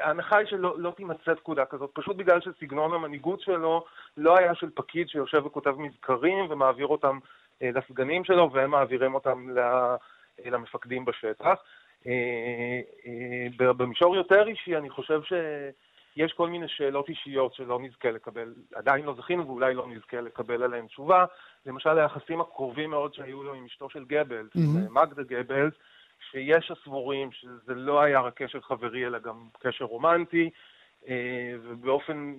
ההנחה 0.00 0.38
היא 0.38 0.46
שלא 0.46 0.74
לא 0.78 0.92
תימצא 0.96 1.34
פקודה 1.34 1.64
כזאת, 1.64 1.90
פשוט 1.92 2.16
בגלל 2.16 2.40
שסגנון 2.40 2.94
המנהיגות 2.94 3.40
שלו 3.40 3.84
לא 4.16 4.38
היה 4.38 4.54
של 4.54 4.70
פקיד 4.74 5.08
שיושב 5.08 5.46
וכותב 5.46 5.74
מזכרים 5.78 6.46
ומעביר 6.50 6.86
אותם 6.86 7.18
אה, 7.62 7.70
לסגנים 7.74 8.24
שלו 8.24 8.52
והם 8.52 8.70
מעבירים 8.70 9.14
אותם 9.14 9.50
ל, 9.50 9.58
אה, 9.58 9.96
למפקדים 10.50 11.04
בשטח. 11.04 11.54
אה, 12.06 12.80
אה, 13.06 13.72
במישור 13.72 14.16
יותר 14.16 14.48
אישי 14.48 14.76
אני 14.76 14.90
חושב 14.90 15.20
שיש 15.22 16.32
כל 16.32 16.48
מיני 16.48 16.68
שאלות 16.68 17.08
אישיות 17.08 17.54
שלא 17.54 17.78
נזכה 17.82 18.10
לקבל, 18.10 18.54
עדיין 18.74 19.04
לא 19.04 19.14
זכינו 19.14 19.46
ואולי 19.46 19.74
לא 19.74 19.86
נזכה 19.88 20.20
לקבל 20.20 20.62
עליהן 20.62 20.86
תשובה. 20.86 21.24
למשל 21.66 21.98
היחסים 21.98 22.40
הקרובים 22.40 22.90
מאוד 22.90 23.14
שהיו 23.14 23.42
לו 23.42 23.54
עם 23.54 23.64
אשתו 23.64 23.90
של 23.90 24.04
גבלס, 24.04 24.52
mm-hmm. 24.56 24.90
מגדה 24.90 25.22
גבלס, 25.22 25.74
שיש 26.30 26.70
הסבורים 26.70 27.32
שזה 27.32 27.74
לא 27.74 28.00
היה 28.00 28.20
רק 28.20 28.42
קשר 28.42 28.60
חברי 28.60 29.06
אלא 29.06 29.18
גם 29.18 29.48
קשר 29.58 29.84
רומנטי, 29.84 30.50
אה, 31.08 31.54
ובאופן 31.62 32.34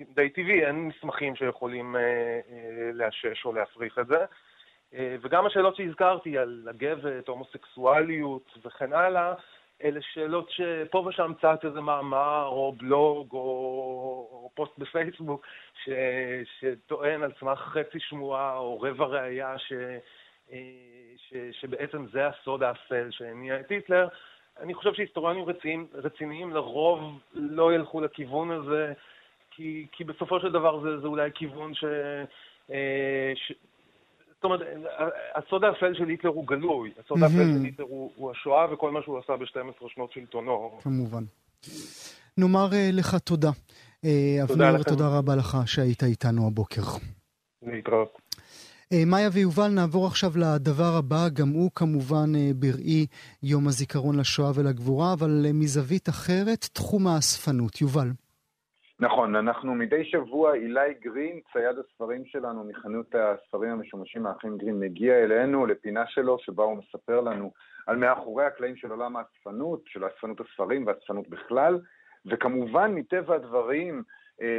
די 0.00 0.28
טבעי 0.28 0.64
אין 0.64 0.88
מסמכים 0.88 1.36
שיכולים 1.36 1.96
אה, 1.96 2.00
אה, 2.00 2.90
לאשש 2.92 3.44
או 3.44 3.52
להפריך 3.52 3.98
את 3.98 4.06
זה. 4.06 4.24
וגם 5.22 5.46
השאלות 5.46 5.76
שהזכרתי 5.76 6.38
על 6.38 6.66
הגבת, 6.70 7.28
הומוסקסואליות 7.28 8.58
וכן 8.64 8.92
הלאה, 8.92 9.34
אלה 9.84 10.00
שאלות 10.02 10.50
שפה 10.50 10.98
ושם 10.98 11.32
צץ 11.40 11.64
איזה 11.64 11.80
מאמר 11.80 12.46
או 12.46 12.74
בלוג 12.76 13.32
או, 13.32 13.38
או 14.32 14.50
פוסט 14.54 14.78
בפייסבוק 14.78 15.46
ש, 15.84 15.88
שטוען 16.58 17.22
על 17.22 17.32
סמך 17.40 17.58
חצי 17.58 18.00
שמועה 18.00 18.56
או 18.56 18.80
רבע 18.80 19.06
ראייה 19.06 19.58
ש... 19.58 19.72
ש, 21.16 21.34
שבעצם 21.60 22.06
זה 22.12 22.26
הסוד 22.26 22.62
האפל 22.62 23.08
שהניע 23.10 23.60
את 23.60 23.70
היטלר. 23.70 24.08
אני 24.60 24.74
חושב 24.74 24.94
שהיסטוריונים 24.94 25.44
רציניים, 25.44 25.86
רציניים 25.94 26.54
לרוב 26.54 27.18
לא 27.34 27.74
ילכו 27.74 28.00
לכיוון 28.00 28.50
הזה, 28.50 28.92
כי, 29.50 29.86
כי 29.92 30.04
בסופו 30.04 30.40
של 30.40 30.52
דבר 30.52 30.80
זה, 30.80 31.00
זה 31.00 31.06
אולי 31.06 31.30
כיוון 31.34 31.74
ש... 31.74 31.84
אה, 32.70 33.32
ש... 33.34 33.52
זאת 34.34 34.44
אומרת, 34.44 34.60
הסוד 35.34 35.64
האפל 35.64 35.94
של 35.94 36.08
היטלר 36.08 36.30
הוא 36.30 36.46
גלוי. 36.46 36.92
הסוד 37.04 37.22
האפל 37.22 37.34
של 37.34 37.64
היטלר 37.64 37.84
הוא, 37.84 38.12
הוא 38.16 38.30
השואה 38.30 38.72
וכל 38.72 38.90
מה 38.90 39.02
שהוא 39.02 39.18
עשה 39.18 39.36
ב-12 39.36 39.88
שנות 39.88 40.12
שלטונו. 40.12 40.78
כמובן. 40.82 41.24
נאמר 42.38 42.68
אה, 42.72 42.90
לך 42.92 43.14
תודה. 43.14 43.50
אה, 44.04 44.42
אבנר, 44.42 44.82
תודה 44.82 45.18
רבה 45.18 45.36
לך 45.36 45.56
שהיית 45.66 46.02
איתנו 46.02 46.46
הבוקר. 46.46 46.82
להתראות. 47.62 48.25
אה, 48.92 49.04
מאיה 49.06 49.28
ויובל, 49.32 49.68
נעבור 49.74 50.06
עכשיו 50.06 50.30
לדבר 50.36 50.92
הבא, 50.98 51.28
גם 51.38 51.48
הוא 51.48 51.70
כמובן 51.74 52.28
אה, 52.36 52.50
בראי 52.60 53.06
יום 53.42 53.66
הזיכרון 53.66 54.18
לשואה 54.20 54.50
ולגבורה, 54.54 55.12
אבל 55.12 55.42
אה, 55.46 55.50
מזווית 55.54 56.08
אחרת, 56.08 56.60
תחום 56.72 57.06
האספנות. 57.06 57.80
יובל. 57.80 58.08
נכון, 59.00 59.36
אנחנו 59.36 59.74
מדי 59.74 60.04
שבוע, 60.04 60.54
אילי 60.54 60.94
גרין, 61.04 61.40
צייד 61.52 61.76
הספרים 61.78 62.22
שלנו 62.26 62.64
מחנות 62.64 63.14
הספרים 63.14 63.70
המשומשים 63.70 64.26
האחים 64.26 64.58
גרין, 64.58 64.80
מגיע 64.80 65.14
אלינו 65.14 65.66
לפינה 65.66 66.04
שלו, 66.06 66.38
שבה 66.40 66.64
הוא 66.64 66.78
מספר 66.78 67.20
לנו 67.20 67.50
על 67.86 67.96
מאחורי 67.96 68.44
הקלעים 68.44 68.76
של 68.76 68.90
עולם 68.90 69.16
האספנות, 69.16 69.82
של 69.86 70.04
אספנות 70.06 70.40
הספרים 70.40 70.86
ואספנות 70.86 71.28
בכלל, 71.28 71.78
וכמובן, 72.26 72.94
מטבע 72.94 73.34
הדברים, 73.34 74.02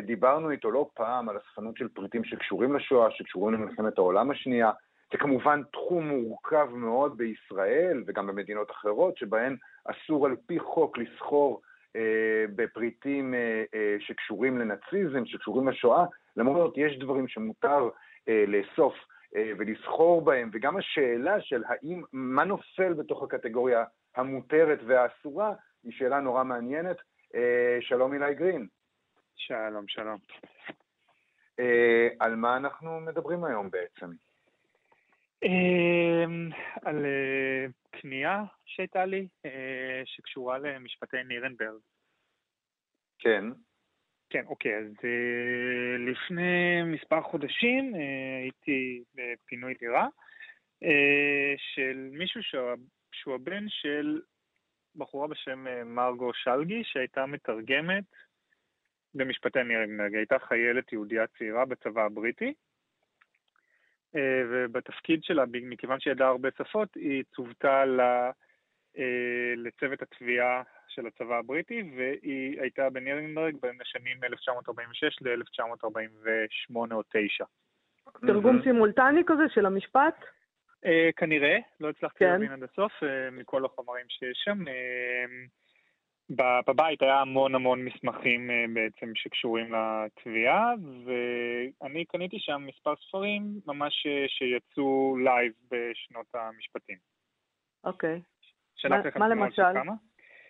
דיברנו 0.06 0.52
איתו 0.52 0.72
לא 0.72 0.90
פעם 0.94 1.30
על 1.30 1.38
אספנות 1.38 1.78
של 1.78 1.88
פריטים 1.88 2.24
שקשורים 2.24 2.76
לשואה, 2.76 3.12
שקשורים 3.12 3.54
למלחמת 3.54 3.98
העולם 3.98 4.32
השנייה. 4.32 4.72
זה 5.12 5.18
כמובן 5.18 5.62
תחום 5.72 6.08
מורכב 6.08 6.68
מאוד 6.72 7.18
בישראל 7.18 8.04
וגם 8.08 8.28
במדינות 8.28 8.72
אחרות, 8.72 9.18
שבהן 9.18 9.56
אסור 9.86 10.26
על 10.26 10.36
פי 10.46 10.60
חוק 10.60 10.98
לסחור 10.98 11.62
אה, 11.96 12.46
בפריטים 12.56 13.34
אה, 13.34 13.64
אה, 13.76 13.96
שקשורים 14.00 14.58
לנאציזם, 14.58 15.26
שקשורים 15.26 15.68
לשואה. 15.68 16.06
למרות 16.38 16.58
זאת, 16.58 16.78
יש 16.78 17.00
דברים 17.00 17.28
שמותר 17.28 17.90
אה, 18.30 18.44
לאסוף 18.48 18.94
אה, 19.36 19.52
ולסחור 19.58 20.22
בהם, 20.22 20.50
וגם 20.54 20.78
השאלה 20.78 21.42
של 21.42 21.64
האם, 21.68 22.02
מה 22.14 22.44
נופל 22.44 22.94
בתוך 22.94 23.24
הקטגוריה 23.24 23.84
המותרת 24.16 24.80
והאסורה, 24.88 25.54
היא 25.84 25.92
שאלה 25.92 26.20
נורא 26.20 26.44
מעניינת. 26.44 26.98
אה, 27.36 27.78
שלום 27.82 28.14
אילי 28.14 28.36
גרין. 28.36 28.68
שלום, 29.38 29.88
שלום. 29.88 30.18
אה, 31.60 32.08
על 32.20 32.36
מה 32.36 32.58
אנחנו 32.58 33.00
מדברים 33.00 33.44
היום 33.44 33.70
בעצם? 33.70 34.12
אה, 35.44 36.26
על 36.86 37.06
אה, 37.06 37.66
פנייה 37.90 38.44
שהייתה 38.66 39.06
לי, 39.06 39.28
שקשורה 40.06 40.58
למשפטי 40.58 41.24
נירנברג. 41.24 41.80
כן. 43.20 43.44
כן, 44.30 44.46
אוקיי, 44.48 44.78
אז 44.78 44.92
לפני 46.00 46.84
מספר 46.84 47.22
חודשים 47.22 47.94
הייתי 48.42 49.04
בפינוי 49.16 49.74
דירה 49.74 50.08
של 51.58 52.10
מישהו 52.12 52.42
שהוא 53.12 53.36
הבן 53.36 53.66
של 53.70 54.22
בחורה 54.98 55.28
בשם 55.28 55.68
אה, 55.68 55.84
מרגו 55.84 56.32
שלגי, 56.34 56.84
שהייתה 56.84 57.26
מתרגמת 57.26 58.04
במשפטי 59.16 59.64
נירנברג. 59.64 60.12
היא 60.12 60.18
הייתה 60.18 60.40
חיילת 60.40 60.94
יהודייה 60.94 61.28
צעירה 61.28 61.66
בצבא 61.66 62.06
הבריטי, 62.06 62.54
אה, 64.16 64.44
ובתפקיד 64.50 65.24
שלה, 65.24 65.44
מכיוון 65.52 66.00
שהיא 66.00 66.12
ידעה 66.12 66.28
הרבה 66.28 66.50
שפות, 66.58 66.96
היא 66.96 67.24
צוותה 67.36 67.84
אה, 68.98 69.54
לצוות 69.56 70.02
התביעה 70.02 70.64
של 70.88 71.08
הצבא 71.08 71.38
הבריטי, 71.38 71.84
והיא 71.98 72.62
הייתה 72.62 72.90
בנירנברג 72.90 73.56
בין 73.62 73.82
השנים 73.82 74.24
1946 74.24 75.22
ל-1948 75.22 76.76
או 76.76 77.04
9. 77.10 77.44
תרגום 78.28 78.62
סימולטני 78.64 79.22
כזה 79.28 79.44
של 79.50 79.66
המשפט? 79.66 80.26
אה, 80.86 80.90
כנראה, 81.16 81.58
לא 81.80 81.90
הצלחתי 81.90 82.20
כן. 82.20 82.32
להבין 82.32 82.52
עד 82.52 82.64
הסוף 82.64 82.92
מכל 83.32 83.66
החומרים 83.66 84.06
שיש 84.10 84.42
שם. 84.46 84.64
בבית 86.30 87.02
היה 87.02 87.22
המון 87.22 87.56
המון 87.56 87.86
מסמכים 87.86 88.50
אה, 88.50 88.74
בעצם 88.74 89.12
שקשורים 89.16 89.74
לתביעה, 89.74 90.74
ואני 91.06 92.06
קניתי 92.06 92.40
שם 92.40 92.64
מספר 92.68 92.94
ספרים 92.96 93.60
ממש 93.66 94.08
אה, 94.08 94.30
שיצאו 94.30 95.18
live 95.18 95.54
בשנות 95.72 96.28
המשפטים. 96.34 96.98
אוקיי. 97.84 98.22
אוקיי. 98.86 98.90
מה, 98.90 99.02
מה 99.16 99.28
למשל? 99.28 99.74
כמה? 99.74 99.94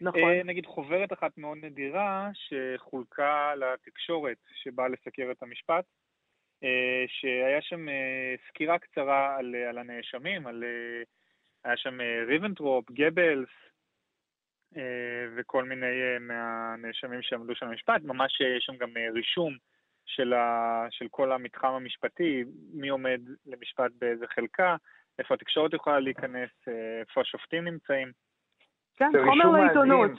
נכון. 0.02 0.22
אה, 0.22 0.44
נגיד 0.46 0.66
חוברת 0.66 1.14
אחת 1.14 1.38
מאוד 1.38 1.58
נדירה 1.62 2.30
שחולקה 2.34 3.56
לתקשורת 3.56 4.38
שבאה 4.64 4.88
לסקר 4.88 5.32
את 5.32 5.44
המשפט. 5.44 5.86
אה, 6.64 7.06
שהיה 7.08 7.62
שם 7.62 7.90
אה, 7.90 8.36
סקירה 8.48 8.80
קצרה 8.80 9.36
על, 9.38 9.56
אה, 9.56 9.70
על 9.70 9.78
הנאשמים, 9.78 10.48
על, 10.48 10.64
היה 11.64 11.78
שם 11.78 11.98
ריבנטרופ, 12.28 12.92
גבלס 12.92 13.50
וכל 15.36 15.64
מיני 15.64 16.20
מהנאשמים 16.20 17.22
שעמדו 17.22 17.56
שם 17.56 17.68
במשפט, 17.68 18.02
ממש 18.04 18.42
יש 18.42 18.66
שם 18.66 18.78
גם 18.78 18.90
רישום 19.14 19.54
של, 20.06 20.34
ה, 20.34 20.86
של 20.92 21.08
כל 21.12 21.32
המתחם 21.32 21.68
המשפטי, 21.68 22.44
מי 22.74 22.90
עומד 22.90 23.22
למשפט 23.46 23.92
באיזה 24.00 24.26
חלקה, 24.28 24.76
איפה 25.20 25.34
התקשורת 25.34 25.74
יכולה 25.74 26.00
להיכנס, 26.00 26.50
איפה 27.02 27.22
השופטים 27.22 27.64
נמצאים. 27.64 28.12
כן, 28.96 29.12
חומר 29.26 29.52
לעיתונות. 29.52 30.12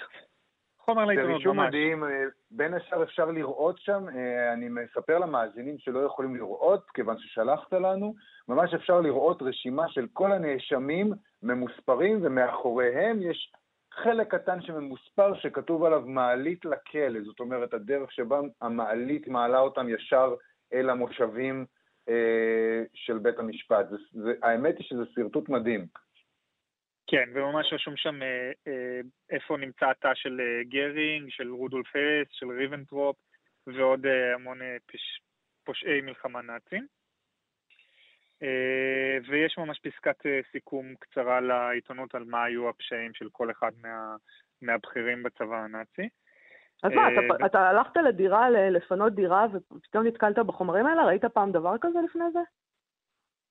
חומר 0.79 1.05
לעיתונות, 1.05 1.31
ממש. 1.31 1.43
זה 1.43 1.49
רישום 1.49 1.61
מדהים, 1.61 2.05
אה, 2.05 2.25
בין 2.51 2.75
השאר 2.75 3.03
אפשר 3.03 3.25
לראות 3.25 3.79
שם, 3.79 4.05
אה, 4.09 4.53
אני 4.53 4.69
מספר 4.69 5.19
למאזינים 5.19 5.79
שלא 5.79 5.99
יכולים 5.99 6.37
לראות, 6.37 6.91
כיוון 6.91 7.19
ששלחת 7.19 7.73
לנו, 7.73 8.15
ממש 8.49 8.75
אפשר 8.75 9.01
לראות 9.01 9.43
רשימה 9.43 9.89
של 9.89 10.07
כל 10.13 10.33
הנאשמים 10.33 11.13
ממוספרים, 11.43 12.19
ומאחוריהם 12.23 13.23
יש 13.23 13.53
חלק 13.93 14.35
קטן 14.35 14.63
שממוספר 14.63 15.35
שכתוב 15.35 15.85
עליו 15.85 16.01
מעלית 16.01 16.65
לכלא, 16.65 17.21
זאת 17.25 17.41
אומרת, 17.41 17.75
הדרך 17.75 18.13
שבה 18.13 18.41
המעלית 18.61 19.29
מעלה 19.29 19.59
אותם 19.59 19.89
ישר 19.89 20.35
אל 20.73 20.91
המושבים 20.91 21.67
אה, 22.09 22.83
של 22.95 23.19
בית 23.19 23.39
המשפט. 23.39 23.89
זה, 23.91 23.97
זה, 24.13 24.33
האמת 24.43 24.79
היא 24.79 24.87
שזה 24.87 25.03
שרטוט 25.15 25.49
מדהים. 25.49 25.87
כן, 27.11 27.29
וממש 27.35 27.73
רשום 27.73 27.97
שם 27.97 28.23
אה, 28.23 28.51
אה, 28.67 29.01
איפה 29.31 29.57
נמצא 29.57 29.91
התא 29.91 30.15
של 30.15 30.41
אה, 30.41 30.65
גרינג, 30.65 31.31
של 31.31 31.51
רודולף 31.51 31.97
הס, 31.97 32.29
של 32.31 32.47
ריבנטרופ, 32.51 33.17
ועוד 33.67 34.07
המון 34.35 34.59
פש... 34.87 35.21
פושעי 35.65 36.01
מלחמה 36.01 36.43
נאצים. 36.43 36.87
ויש 39.29 39.59
ממש 39.59 39.79
פסקת 39.79 40.17
סיכום 40.53 40.95
קצרה 41.01 41.41
לעיתונות 41.41 42.15
על 42.15 42.25
מה 42.25 42.45
היו 42.45 42.69
הפשעים 42.69 43.15
של 43.15 43.29
כל 43.33 43.51
אחד 43.51 43.71
מה... 43.83 44.17
מהבכירים 44.63 45.23
בצבא 45.23 45.57
הנאצי. 45.57 46.09
אז 46.83 46.93
מה, 46.93 47.09
אתה, 47.13 47.47
אתה 47.47 47.69
הלכת 47.69 47.97
לדירה, 47.97 48.51
לפנות 48.51 49.15
דירה, 49.15 49.47
ופתאום 49.53 50.07
נתקלת 50.07 50.39
בחומרים 50.39 50.87
האלה? 50.87 51.05
ראית 51.05 51.25
פעם 51.25 51.53
דבר 51.53 51.75
כזה 51.81 51.99
לפני 52.05 52.25
זה? 52.33 52.39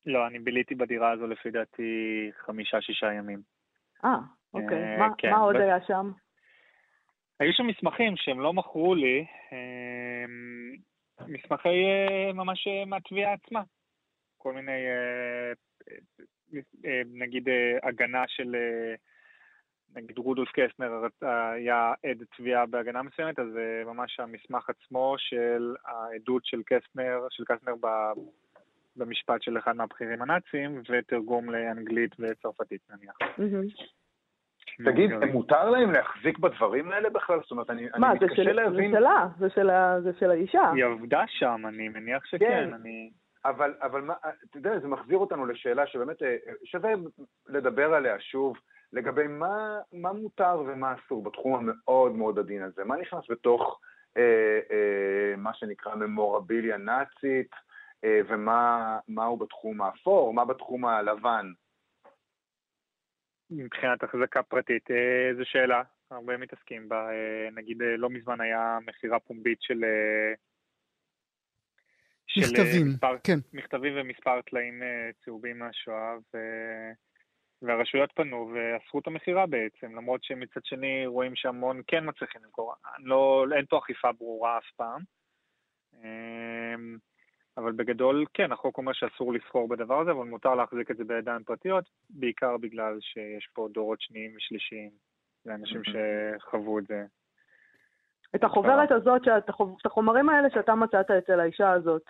לא, 0.06 0.28
אני 0.28 0.40
ביליתי 0.40 0.76
בדירה 0.76 1.12
הזו 1.12 1.28
לפי 1.28 1.52
דעתי 1.52 2.32
חמישה-שישה 2.38 3.14
ימים. 3.14 3.42
אה, 4.06 4.18
אוקיי. 4.54 4.84
אה, 4.84 4.98
מה, 4.98 5.08
כן, 5.18 5.32
מה 5.32 5.38
עוד 5.38 5.56
ב... 5.56 5.60
היה 5.60 5.82
שם? 5.88 6.12
היו 7.40 7.54
שם 7.54 7.68
מסמכים 7.68 8.18
שהם 8.18 8.40
לא 8.40 8.54
מכרו 8.54 8.96
לי, 8.96 9.26
אה, 9.54 10.26
מסמכי 11.28 11.70
אה, 11.70 12.34
ממש 12.34 12.68
אה, 12.68 12.86
מהתביעה 12.86 13.34
עצמה. 13.34 13.62
כל 14.48 14.54
מיני, 14.54 14.72
אה, 14.72 15.52
אה, 15.92 16.60
אה, 16.86 17.02
נגיד, 17.14 17.48
הגנה 17.84 18.24
של... 18.28 18.56
נגיד 19.96 20.18
רודולף 20.18 20.50
קסנר 20.52 20.92
היה 21.22 21.94
עד 22.04 22.24
תביעה 22.38 22.66
בהגנה 22.66 23.02
מסוימת, 23.04 23.40
אז 23.40 23.48
זה 23.54 23.84
ממש 23.86 24.20
המסמך 24.20 24.70
עצמו 24.70 25.16
של 25.18 25.76
העדות 25.86 26.46
של 26.46 26.62
קסנר, 26.66 27.20
של 27.30 27.44
קסנר 27.46 27.74
במשפט 28.96 29.42
של 29.42 29.58
אחד 29.58 29.76
מהבכירים 29.76 30.22
הנאצים, 30.22 30.82
ותרגום 30.90 31.50
לאנגלית 31.50 32.12
וצרפתית 32.20 32.82
נניח. 32.90 33.18
תגיד, 34.86 35.12
מותר 35.34 35.70
להם 35.70 35.92
להחזיק 35.92 36.40
בדברים 36.40 36.92
האלה 36.92 37.10
בכלל? 37.10 37.40
זאת 37.42 37.52
אומרת, 37.52 37.70
אני, 37.70 37.88
מה, 37.98 38.14
מתקשה 38.14 38.54
להבין... 38.54 38.92
מה, 38.92 39.28
זה 39.40 39.50
שלה, 39.50 40.02
זה 40.02 40.12
של 40.20 40.32
האישה. 40.32 40.72
היא 40.76 40.86
עבדה 40.86 41.24
שם, 41.28 41.62
אני 41.68 41.90
מניח 41.90 42.26
שכן, 42.26 42.38
כן. 42.40 42.74
אני... 42.74 43.10
אבל, 43.50 43.74
אבל 43.82 44.12
אתה 44.50 44.58
יודע, 44.58 44.80
זה 44.80 44.88
מחזיר 44.88 45.18
אותנו 45.18 45.46
לשאלה 45.46 45.88
שבאמת 45.88 46.24
אה, 46.24 46.36
שווה 46.64 46.92
לדבר 47.48 47.94
עליה 47.94 48.20
שוב, 48.20 48.58
לגבי 48.94 49.28
מה, 49.28 49.80
מה 49.94 50.14
מותר 50.14 50.64
ומה 50.68 50.94
אסור 50.94 51.24
בתחום 51.24 51.56
המאוד 51.56 52.16
מאוד 52.16 52.40
עדין 52.40 52.64
הזה. 52.64 52.84
מה 52.84 52.96
נכנס 52.96 53.24
בתוך 53.30 53.80
אה, 54.18 54.60
אה, 54.72 55.36
מה 55.38 55.54
שנקרא 55.54 55.96
ממורביליה 55.96 56.78
נאצית, 56.78 57.52
אה, 58.04 58.22
ומה 58.28 59.26
הוא 59.26 59.40
בתחום 59.40 59.82
האפור, 59.82 60.34
מה 60.34 60.46
בתחום 60.46 60.86
הלבן. 60.86 61.52
מבחינת 63.50 64.04
החזקה 64.04 64.44
פרטית, 64.44 64.92
אה, 64.92 65.32
זו 65.38 65.46
שאלה, 65.46 65.82
הרבה 66.12 66.38
מתעסקים 66.38 66.90
בה. 66.90 67.10
אה, 67.10 67.50
נגיד, 67.52 67.78
לא 67.98 68.10
מזמן 68.10 68.42
היה 68.42 68.78
מכירה 68.86 69.20
פומבית 69.20 69.62
של... 69.62 69.84
מכתבים, 72.38 72.88
מספר, 72.88 73.16
כן. 73.24 73.40
מכתבים 73.54 73.94
ומספר 73.96 74.42
טלאים 74.42 74.82
צהובים 75.26 75.60
מהשואה, 75.60 76.16
ו... 76.34 76.38
והרשויות 77.62 78.12
פנו 78.16 78.52
ואסרו 78.54 79.00
את 79.00 79.08
המכירה 79.08 79.46
בעצם, 79.46 79.96
למרות 79.96 80.24
שמצד 80.24 80.66
שני 80.66 81.06
רואים 81.06 81.36
שהמון 81.36 81.82
כן 81.88 82.10
מצליחים 82.10 82.44
למכור. 82.44 82.74
לא, 83.00 83.46
אין 83.56 83.66
פה 83.70 83.78
אכיפה 83.78 84.12
ברורה 84.12 84.58
אף 84.58 84.72
פעם. 84.76 85.02
אבל 87.58 87.72
בגדול, 87.72 88.26
כן, 88.34 88.52
החוק 88.52 88.78
אומר 88.78 88.94
שאסור 88.94 89.34
לסחור 89.34 89.68
בדבר 89.68 90.02
הזה, 90.02 90.12
אבל 90.12 90.26
מותר 90.26 90.56
להחזיק 90.56 90.92
את 90.92 90.98
זה 90.98 91.04
בידיים 91.04 91.44
פרטיות, 91.44 91.90
בעיקר 92.10 92.58
בגלל 92.58 92.98
שיש 93.02 93.48
פה 93.54 93.68
דורות 93.72 94.02
שניים 94.02 94.36
ושלישיים, 94.36 94.92
לאנשים 95.46 95.82
שחוו 95.84 96.80
את 96.80 96.88
זה. 96.88 97.06
את 98.36 98.44
החוברת 98.44 98.92
הזאת, 98.92 99.24
שאת, 99.24 99.50
את 99.82 99.86
החומרים 99.86 100.30
האלה 100.30 100.50
שאתה 100.50 100.76
מצאת 100.76 101.12
אצל 101.12 101.40
האישה 101.40 101.72
הזאת, 101.72 102.02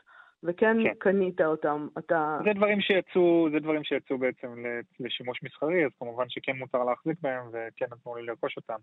וכן 0.44 0.78
כן. 0.84 0.94
קנית 1.00 1.42
אותם, 1.42 1.88
אתה... 1.98 2.40
זה 2.44 2.54
דברים 2.54 2.82
שיצאו, 2.82 3.48
זה 3.52 3.60
דברים 3.60 3.84
שיצאו 3.84 4.18
בעצם 4.18 4.64
לשימוש 5.00 5.44
מסחרי, 5.44 5.86
אז 5.86 5.92
כמובן 6.00 6.26
שכן 6.30 6.56
מותר 6.58 6.84
להחזיק 6.84 7.18
בהם, 7.22 7.48
וכן 7.52 7.86
נתנו 7.92 8.16
לי 8.16 8.26
לרכוש 8.26 8.58
אותם. 8.58 8.78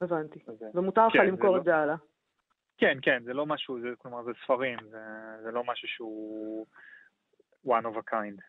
הבנתי. 0.00 0.38
ומותר 0.74 1.06
לך 1.06 1.12
כן, 1.12 1.26
למכור 1.26 1.50
לא- 1.50 1.56
את 1.56 1.64
זה 1.64 1.76
הלאה. 1.76 1.96
כן, 2.78 2.98
כן, 3.02 3.22
זה 3.24 3.34
לא 3.34 3.46
משהו, 3.46 3.80
זה, 3.80 3.88
כלומר, 3.98 4.22
זה 4.22 4.30
ספרים, 4.44 4.78
זה, 4.90 4.98
זה 5.42 5.50
לא 5.50 5.64
משהו 5.64 5.88
שהוא 5.88 6.66
one 7.66 7.84
of 7.84 7.98
a 7.98 8.12
kind. 8.12 8.40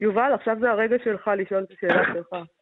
יובל, 0.00 0.32
עכשיו 0.34 0.56
זה 0.60 0.70
הרגע 0.70 0.96
שלך 1.04 1.30
לשאול 1.36 1.62
את 1.62 1.70
השאלה 1.70 2.02
שלך. 2.14 2.28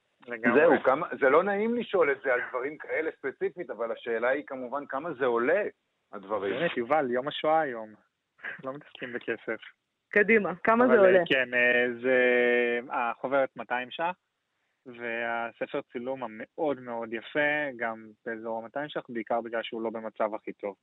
זהו, 0.55 0.83
כמה, 0.85 1.07
זה 1.21 1.31
לא 1.31 1.43
נעים 1.43 1.75
לשאול 1.75 2.13
את 2.13 2.19
זה 2.25 2.35
על 2.35 2.41
דברים 2.49 2.79
כאלה 2.79 3.11
ספציפית, 3.19 3.71
אבל 3.71 3.93
השאלה 3.93 4.29
היא 4.29 4.45
כמובן 4.47 4.87
כמה 4.87 5.13
זה 5.13 5.27
עולה, 5.27 5.63
הדברים. 6.13 6.55
באמת, 6.55 6.77
יובל, 6.77 7.11
יום 7.11 7.29
השואה 7.29 7.61
היום. 7.61 7.95
לא 8.65 8.73
מתעסקים 8.73 9.13
בכסף. 9.13 9.61
קדימה, 10.09 10.55
כמה 10.55 10.87
זה 10.87 10.99
עולה? 10.99 11.23
כן, 11.27 11.55
אה, 11.55 11.87
זה 12.03 12.19
החוברת 12.91 13.57
200 13.57 13.91
ש"ח, 13.91 14.15
והספר 14.87 15.81
צילום 15.93 16.23
המאוד 16.25 16.81
מאוד 16.81 17.13
יפה, 17.13 17.71
גם 17.77 18.09
באזור 18.27 18.65
ה-200 18.65 18.89
ש"ח, 18.89 19.03
בעיקר 19.09 19.41
בגלל 19.41 19.63
שהוא 19.63 19.83
לא 19.83 19.91
במצב 19.91 20.35
הכי 20.35 20.53
טוב. 20.53 20.75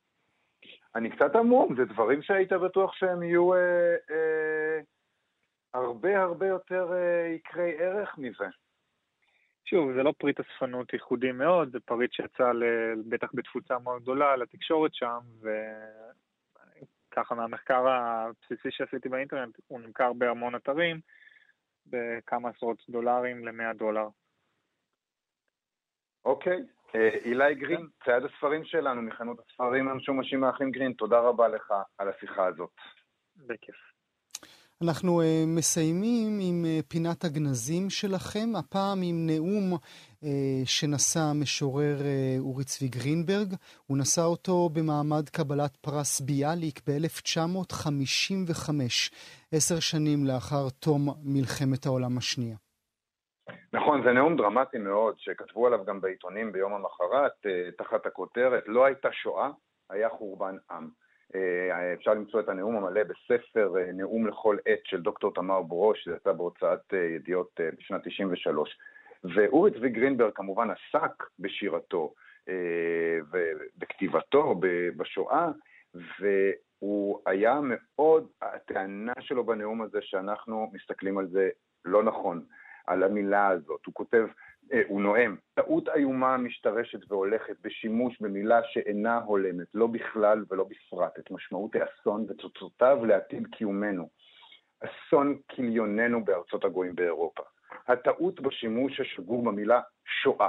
אני 0.94 1.10
קצת 1.10 1.36
עמום, 1.36 1.74
זה 1.76 1.84
דברים 1.84 2.22
שהיית 2.22 2.52
בטוח 2.52 2.94
שהם 2.94 3.22
יהיו 3.22 3.54
אה, 3.54 3.96
אה, 4.10 4.80
הרבה 5.74 6.22
הרבה 6.22 6.46
יותר 6.46 6.92
אה, 6.92 7.28
יקרי 7.34 7.78
ערך 7.78 8.18
מזה. 8.18 8.46
שוב, 9.72 9.92
זה 9.92 10.02
לא 10.02 10.12
פריט 10.18 10.40
אספנות 10.40 10.92
ייחודי 10.92 11.32
מאוד, 11.32 11.72
זה 11.72 11.80
פריט 11.80 12.12
שיצא 12.12 12.52
בטח 13.08 13.28
בתפוצה 13.34 13.78
מאוד 13.78 14.02
גדולה 14.02 14.36
לתקשורת 14.36 14.94
שם, 14.94 15.18
וככה 17.10 17.34
מהמחקר 17.34 17.88
הבסיסי 17.88 18.70
שעשיתי 18.70 19.08
באינטרנט, 19.08 19.56
הוא 19.66 19.80
נמכר 19.80 20.12
בהמון 20.12 20.54
אתרים, 20.54 21.00
בכמה 21.86 22.48
עשרות 22.48 22.82
דולרים 22.88 23.48
ל-100 23.48 23.76
דולר. 23.76 24.08
אוקיי. 26.24 26.62
אה, 26.94 27.08
אילי 27.08 27.54
גרין, 27.54 27.88
צייד 28.04 28.24
הספרים 28.24 28.64
שלנו, 28.64 29.02
מחנות 29.02 29.40
הספרים 29.40 29.88
המשומשים 29.88 30.40
מהאחים 30.40 30.70
גרין, 30.70 30.92
תודה 30.92 31.20
רבה 31.20 31.48
לך 31.48 31.74
על 31.98 32.08
השיחה 32.08 32.46
הזאת. 32.46 32.74
בכיף. 33.36 33.76
אנחנו 34.82 35.20
uh, 35.20 35.24
מסיימים 35.46 36.38
עם 36.40 36.64
uh, 36.64 36.82
פינת 36.88 37.24
הגנזים 37.24 37.90
שלכם, 37.90 38.48
הפעם 38.58 38.98
עם 39.02 39.26
נאום 39.26 39.72
uh, 39.74 40.26
שנשא 40.64 41.20
המשורר 41.20 41.96
אורי 42.38 42.64
צבי 42.64 42.88
גרינברג. 42.88 43.48
הוא 43.86 43.98
נשא 43.98 44.22
אותו 44.22 44.68
במעמד 44.68 45.28
קבלת 45.28 45.76
פרס 45.76 46.20
ביאליק 46.20 46.80
ב-1955, 46.86 48.70
עשר 49.52 49.80
שנים 49.80 50.24
לאחר 50.24 50.64
תום 50.80 51.08
מלחמת 51.24 51.86
העולם 51.86 52.18
השנייה. 52.18 52.56
נכון, 53.72 54.02
זה 54.04 54.12
נאום 54.12 54.36
דרמטי 54.36 54.78
מאוד, 54.78 55.14
שכתבו 55.18 55.66
עליו 55.66 55.84
גם 55.84 56.00
בעיתונים 56.00 56.52
ביום 56.52 56.72
המחרת, 56.74 57.36
תחת 57.78 58.06
הכותרת, 58.06 58.62
לא 58.66 58.84
הייתה 58.84 59.08
שואה, 59.12 59.50
היה 59.90 60.08
חורבן 60.08 60.56
עם. 60.70 61.01
אה, 61.34 61.94
אפשר 61.94 62.14
למצוא 62.14 62.40
את 62.40 62.48
הנאום 62.48 62.76
המלא 62.76 63.00
בספר 63.02 63.74
אה, 63.78 63.92
נאום 63.92 64.26
לכל 64.26 64.56
עת 64.66 64.80
של 64.84 65.02
דוקטור 65.02 65.34
תמר 65.34 65.62
ברוש, 65.62 66.08
זה 66.08 66.14
יצא 66.16 66.32
בהוצאת 66.32 66.94
אה, 66.94 66.98
ידיעות 66.98 67.60
בשנת 67.78 68.00
93. 68.04 68.78
ואורי 69.24 69.70
צבי 69.70 69.88
גרינברג 69.88 70.32
כמובן 70.34 70.68
עסק 70.70 71.24
בשירתו 71.38 72.14
ובכתיבתו 73.30 74.60
בשואה, 74.96 75.50
והוא 76.20 77.20
היה 77.26 77.60
מאוד, 77.62 78.26
הטענה 78.42 79.12
שלו 79.20 79.44
בנאום 79.44 79.82
הזה 79.82 79.98
שאנחנו 80.02 80.70
מסתכלים 80.72 81.18
על 81.18 81.28
זה 81.28 81.48
לא 81.84 82.02
נכון, 82.02 82.44
על 82.86 83.02
המילה 83.02 83.48
הזאת. 83.48 83.86
הוא 83.86 83.94
כותב, 83.94 84.26
הוא 84.88 85.00
נואם, 85.00 85.36
טעות 85.54 85.88
איומה 85.88 86.36
משתרשת 86.36 87.12
והולכת 87.12 87.56
בשימוש 87.60 88.20
במילה 88.20 88.60
שאינה 88.64 89.18
הולמת, 89.18 89.66
לא 89.74 89.86
בכלל 89.86 90.44
ולא 90.50 90.64
בפרט, 90.64 91.18
את 91.18 91.30
משמעות 91.30 91.70
האסון 91.74 92.26
ותוצאותיו 92.28 93.04
לעתיד 93.04 93.46
קיומנו. 93.46 94.08
אסון 94.80 95.38
כליוננו 95.50 96.24
בארצות 96.24 96.64
הגויים 96.64 96.94
באירופה. 96.94 97.42
הטעות 97.88 98.40
בשימוש 98.40 99.00
השגור 99.00 99.44
במילה 99.44 99.80
שואה. 100.04 100.48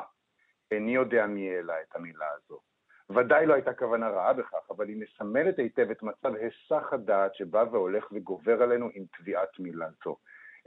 איני 0.72 0.96
יודע 0.96 1.26
מי 1.26 1.56
העלה 1.56 1.82
את 1.82 1.96
המילה 1.96 2.26
הזו. 2.36 2.60
ודאי 3.10 3.46
לא 3.46 3.54
הייתה 3.54 3.74
כוונה 3.74 4.10
רעה 4.10 4.34
בכך, 4.34 4.70
אבל 4.70 4.88
היא 4.88 5.02
מסמלת 5.02 5.60
היטב 5.60 5.92
את 5.92 6.04
מצב 6.04 6.36
היסח 6.36 6.94
הדעת 6.94 7.36
שבא 7.36 7.66
והולך 7.72 8.12
וגובר 8.12 8.64
עלינו 8.64 8.90
עם 8.94 9.04
תביעת 9.18 9.60
מילה 9.60 9.88
זו. 10.06 10.18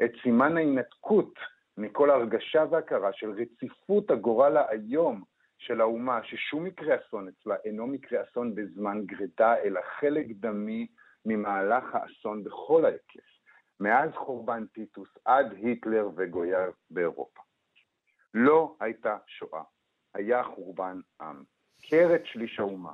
את 0.05 0.11
סימן 0.23 0.57
ההינתקות 0.57 1.35
מכל 1.77 2.11
הרגשה 2.11 2.65
והכרה 2.71 3.13
של 3.13 3.31
רציפות 3.31 4.11
הגורל 4.11 4.57
האיום 4.57 5.23
של 5.59 5.81
האומה, 5.81 6.21
ששום 6.25 6.65
מקרה 6.65 6.97
אסון 6.97 7.29
אצלה 7.29 7.57
אינו 7.65 7.87
מקרה 7.87 8.23
אסון 8.23 8.55
בזמן 8.55 9.07
גרידה, 9.07 9.57
אלא 9.57 9.81
חלק 10.01 10.27
דמי 10.31 10.87
ממהלך 11.27 11.85
האסון 11.95 12.45
בכל 12.45 12.85
ההיקף, 12.85 13.37
מאז 13.81 14.11
חורבן 14.15 14.67
טיטוס 14.67 15.09
עד 15.25 15.53
היטלר 15.53 16.09
וגויר 16.17 16.71
באירופה. 16.91 17.41
לא 18.35 18.77
הייתה 18.81 19.17
שואה, 19.27 19.63
היה 20.15 20.45
חורבן 20.45 21.01
עם. 21.21 21.43
קרת 21.91 22.27
שליש 22.27 22.61
האומה. 22.61 22.93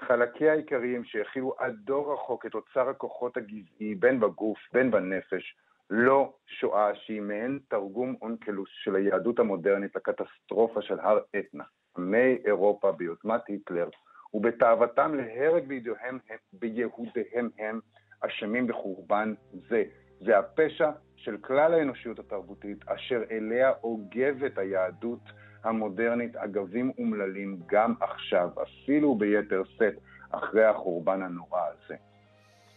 חלקיה 0.00 0.52
העיקריים 0.52 1.04
שהכילו 1.04 1.54
עד 1.58 1.74
דור 1.84 2.14
רחוק 2.14 2.46
את 2.46 2.54
אוצר 2.54 2.88
הכוחות 2.88 3.36
הגזעי, 3.36 3.94
בין 3.94 4.20
בגוף, 4.20 4.58
בין 4.72 4.90
בנפש, 4.90 5.56
לא 5.90 6.34
שואה 6.46 6.94
שהיא 6.94 7.20
מעין 7.20 7.58
תרגום 7.68 8.14
אונקלוס 8.22 8.68
של 8.72 8.96
היהדות 8.96 9.38
המודרנית 9.38 9.96
לקטסטרופה 9.96 10.82
של 10.82 11.00
הר 11.00 11.18
אתנה, 11.38 11.64
עמי 11.98 12.38
אירופה 12.44 12.92
ביוזמת 12.92 13.40
היטלר, 13.48 13.88
ובתאוותם 14.34 15.14
להרג 15.14 15.66
בידיהם, 15.66 16.18
ביהודיהם 16.52 17.50
הם 17.58 17.80
אשמים 18.20 18.66
בחורבן 18.66 19.34
זה. 19.68 19.84
זה 20.20 20.38
הפשע 20.38 20.90
של 21.16 21.36
כלל 21.36 21.74
האנושיות 21.74 22.18
התרבותית, 22.18 22.88
אשר 22.88 23.22
אליה 23.30 23.72
אוגבת 23.82 24.58
היהדות 24.58 25.20
המודרנית 25.64 26.36
אגבים 26.36 26.92
אומללים 26.98 27.58
גם 27.66 27.94
עכשיו, 28.00 28.50
אפילו 28.62 29.14
ביתר 29.14 29.62
שאת, 29.64 29.94
אחרי 30.30 30.64
החורבן 30.64 31.22
הנורא 31.22 31.60
הזה. 31.60 31.96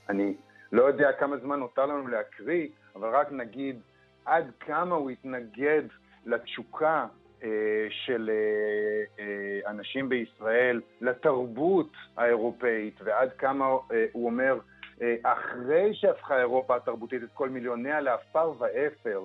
אני 0.10 0.38
לא 0.72 0.84
יודע 0.84 1.12
כמה 1.12 1.38
זמן 1.38 1.60
נותר 1.60 1.86
לנו 1.86 2.08
להקריא, 2.08 2.68
אבל 2.96 3.10
רק 3.10 3.32
נגיד 3.32 3.80
עד 4.26 4.52
כמה 4.60 4.96
הוא 4.96 5.10
התנגד 5.10 5.84
לתשוקה 6.26 7.06
אה, 7.44 7.50
של 7.90 8.30
אה, 8.34 9.24
אה, 9.24 9.70
אנשים 9.72 10.10
בישראל, 10.10 10.82
לתרבות 11.02 11.92
האירופאית, 12.18 13.00
ועד 13.04 13.30
כמה 13.38 13.66
אה, 13.66 14.06
הוא 14.12 14.26
אומר, 14.26 14.60
אה, 15.02 15.16
אחרי 15.24 15.94
שהפכה 15.94 16.40
אירופה 16.40 16.76
התרבותית 16.76 17.24
את 17.24 17.30
כל 17.34 17.50
מיליוניה 17.50 18.02
לעפר 18.02 18.54
ואפר, 18.60 19.22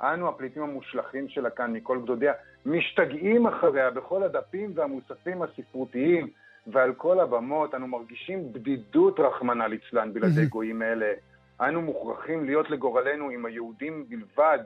אנו 0.00 0.28
הפליטים 0.28 0.62
המושלכים 0.62 1.28
שלה 1.28 1.50
כאן 1.50 1.72
מכל 1.72 1.98
גדודיה, 2.02 2.32
משתגעים 2.66 3.46
אחריה 3.46 3.90
בכל 3.90 4.22
הדפים 4.22 4.72
והמוספים 4.74 5.42
הספרותיים 5.42 6.28
ועל 6.66 6.94
כל 6.94 7.20
הבמות, 7.20 7.74
אנו 7.74 7.86
מרגישים 7.86 8.52
בדידות 8.52 9.20
רחמנא 9.20 9.64
ליצלן 9.64 10.12
בלעדי 10.12 10.46
גויים 10.46 10.82
אלה. 10.82 11.12
אנו 11.60 11.82
מוכרחים 11.82 12.44
להיות 12.44 12.70
לגורלנו 12.70 13.30
עם 13.30 13.46
היהודים 13.46 14.04
בלבד. 14.08 14.58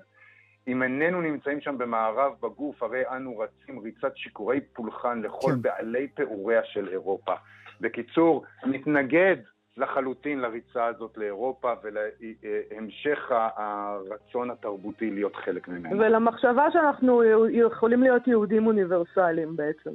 אם 0.68 0.82
איננו 0.82 1.20
נמצאים 1.20 1.60
שם 1.60 1.78
במערב 1.78 2.32
בגוף, 2.42 2.82
הרי 2.82 3.08
אנו 3.08 3.38
רצים 3.38 3.78
ריצת 3.78 4.16
שיכורי 4.16 4.60
פולחן 4.60 5.22
לכל 5.22 5.52
כן. 5.52 5.62
בעלי 5.62 6.08
פעוריה 6.08 6.64
של 6.64 6.88
אירופה. 6.88 7.34
בקיצור, 7.80 8.44
מתנגד 8.64 9.36
לחלוטין 9.76 10.40
לריצה 10.40 10.86
הזאת 10.86 11.16
לאירופה 11.16 11.72
ולהמשך 11.82 13.32
הרצון 13.56 14.50
התרבותי 14.50 15.10
להיות 15.10 15.36
חלק 15.36 15.68
ממנו. 15.68 15.98
ולמחשבה 15.98 16.70
שאנחנו 16.72 17.22
יכולים 17.50 18.02
להיות 18.02 18.28
יהודים 18.28 18.66
אוניברסליים 18.66 19.56
בעצם. 19.56 19.90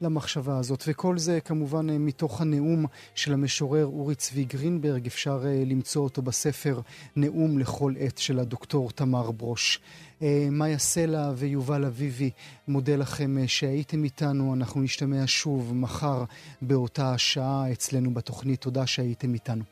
למחשבה 0.00 0.58
הזאת. 0.58 0.84
וכל 0.86 1.18
זה 1.18 1.40
כמובן 1.40 1.90
אה, 1.90 1.98
מתוך 1.98 2.40
הנאום 2.40 2.86
של 3.14 3.32
המשורר 3.32 3.86
אורי 3.86 4.14
צבי 4.14 4.44
גרינברג, 4.44 5.06
אפשר 5.06 5.40
אה, 5.46 5.62
למצוא 5.66 6.04
אותו 6.04 6.22
בספר 6.22 6.80
נאום 7.16 7.58
לכל 7.58 7.92
עת 7.98 8.18
של 8.18 8.38
הדוקטור 8.38 8.90
תמר 8.90 9.30
ברוש. 9.30 9.80
אה, 10.22 10.48
מאיה 10.50 10.78
סלע 10.78 11.30
ויובל 11.36 11.84
אביבי, 11.84 12.30
מודה 12.68 12.96
לכם 12.96 13.36
שהייתם 13.46 14.04
איתנו. 14.04 14.54
אנחנו 14.54 14.80
נשתמע 14.80 15.22
שוב 15.26 15.74
מחר 15.74 16.24
באותה 16.62 17.12
השעה 17.12 17.72
אצלנו 17.72 18.14
בתוכנית. 18.14 18.60
תודה 18.60 18.86
שהייתם 18.86 19.34
איתנו. 19.34 19.64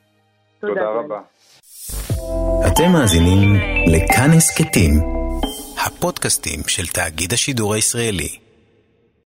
תודה 0.60 0.88
רבה. 0.88 1.20
אתם 2.66 2.92
מאזינים 2.92 3.54
לכאן 3.86 4.30
הסכתים, 4.36 4.92
הפודקאסטים 5.86 6.60
של 6.66 6.86
תאגיד 6.86 7.32
השידור 7.32 7.74
הישראלי. 7.74 8.45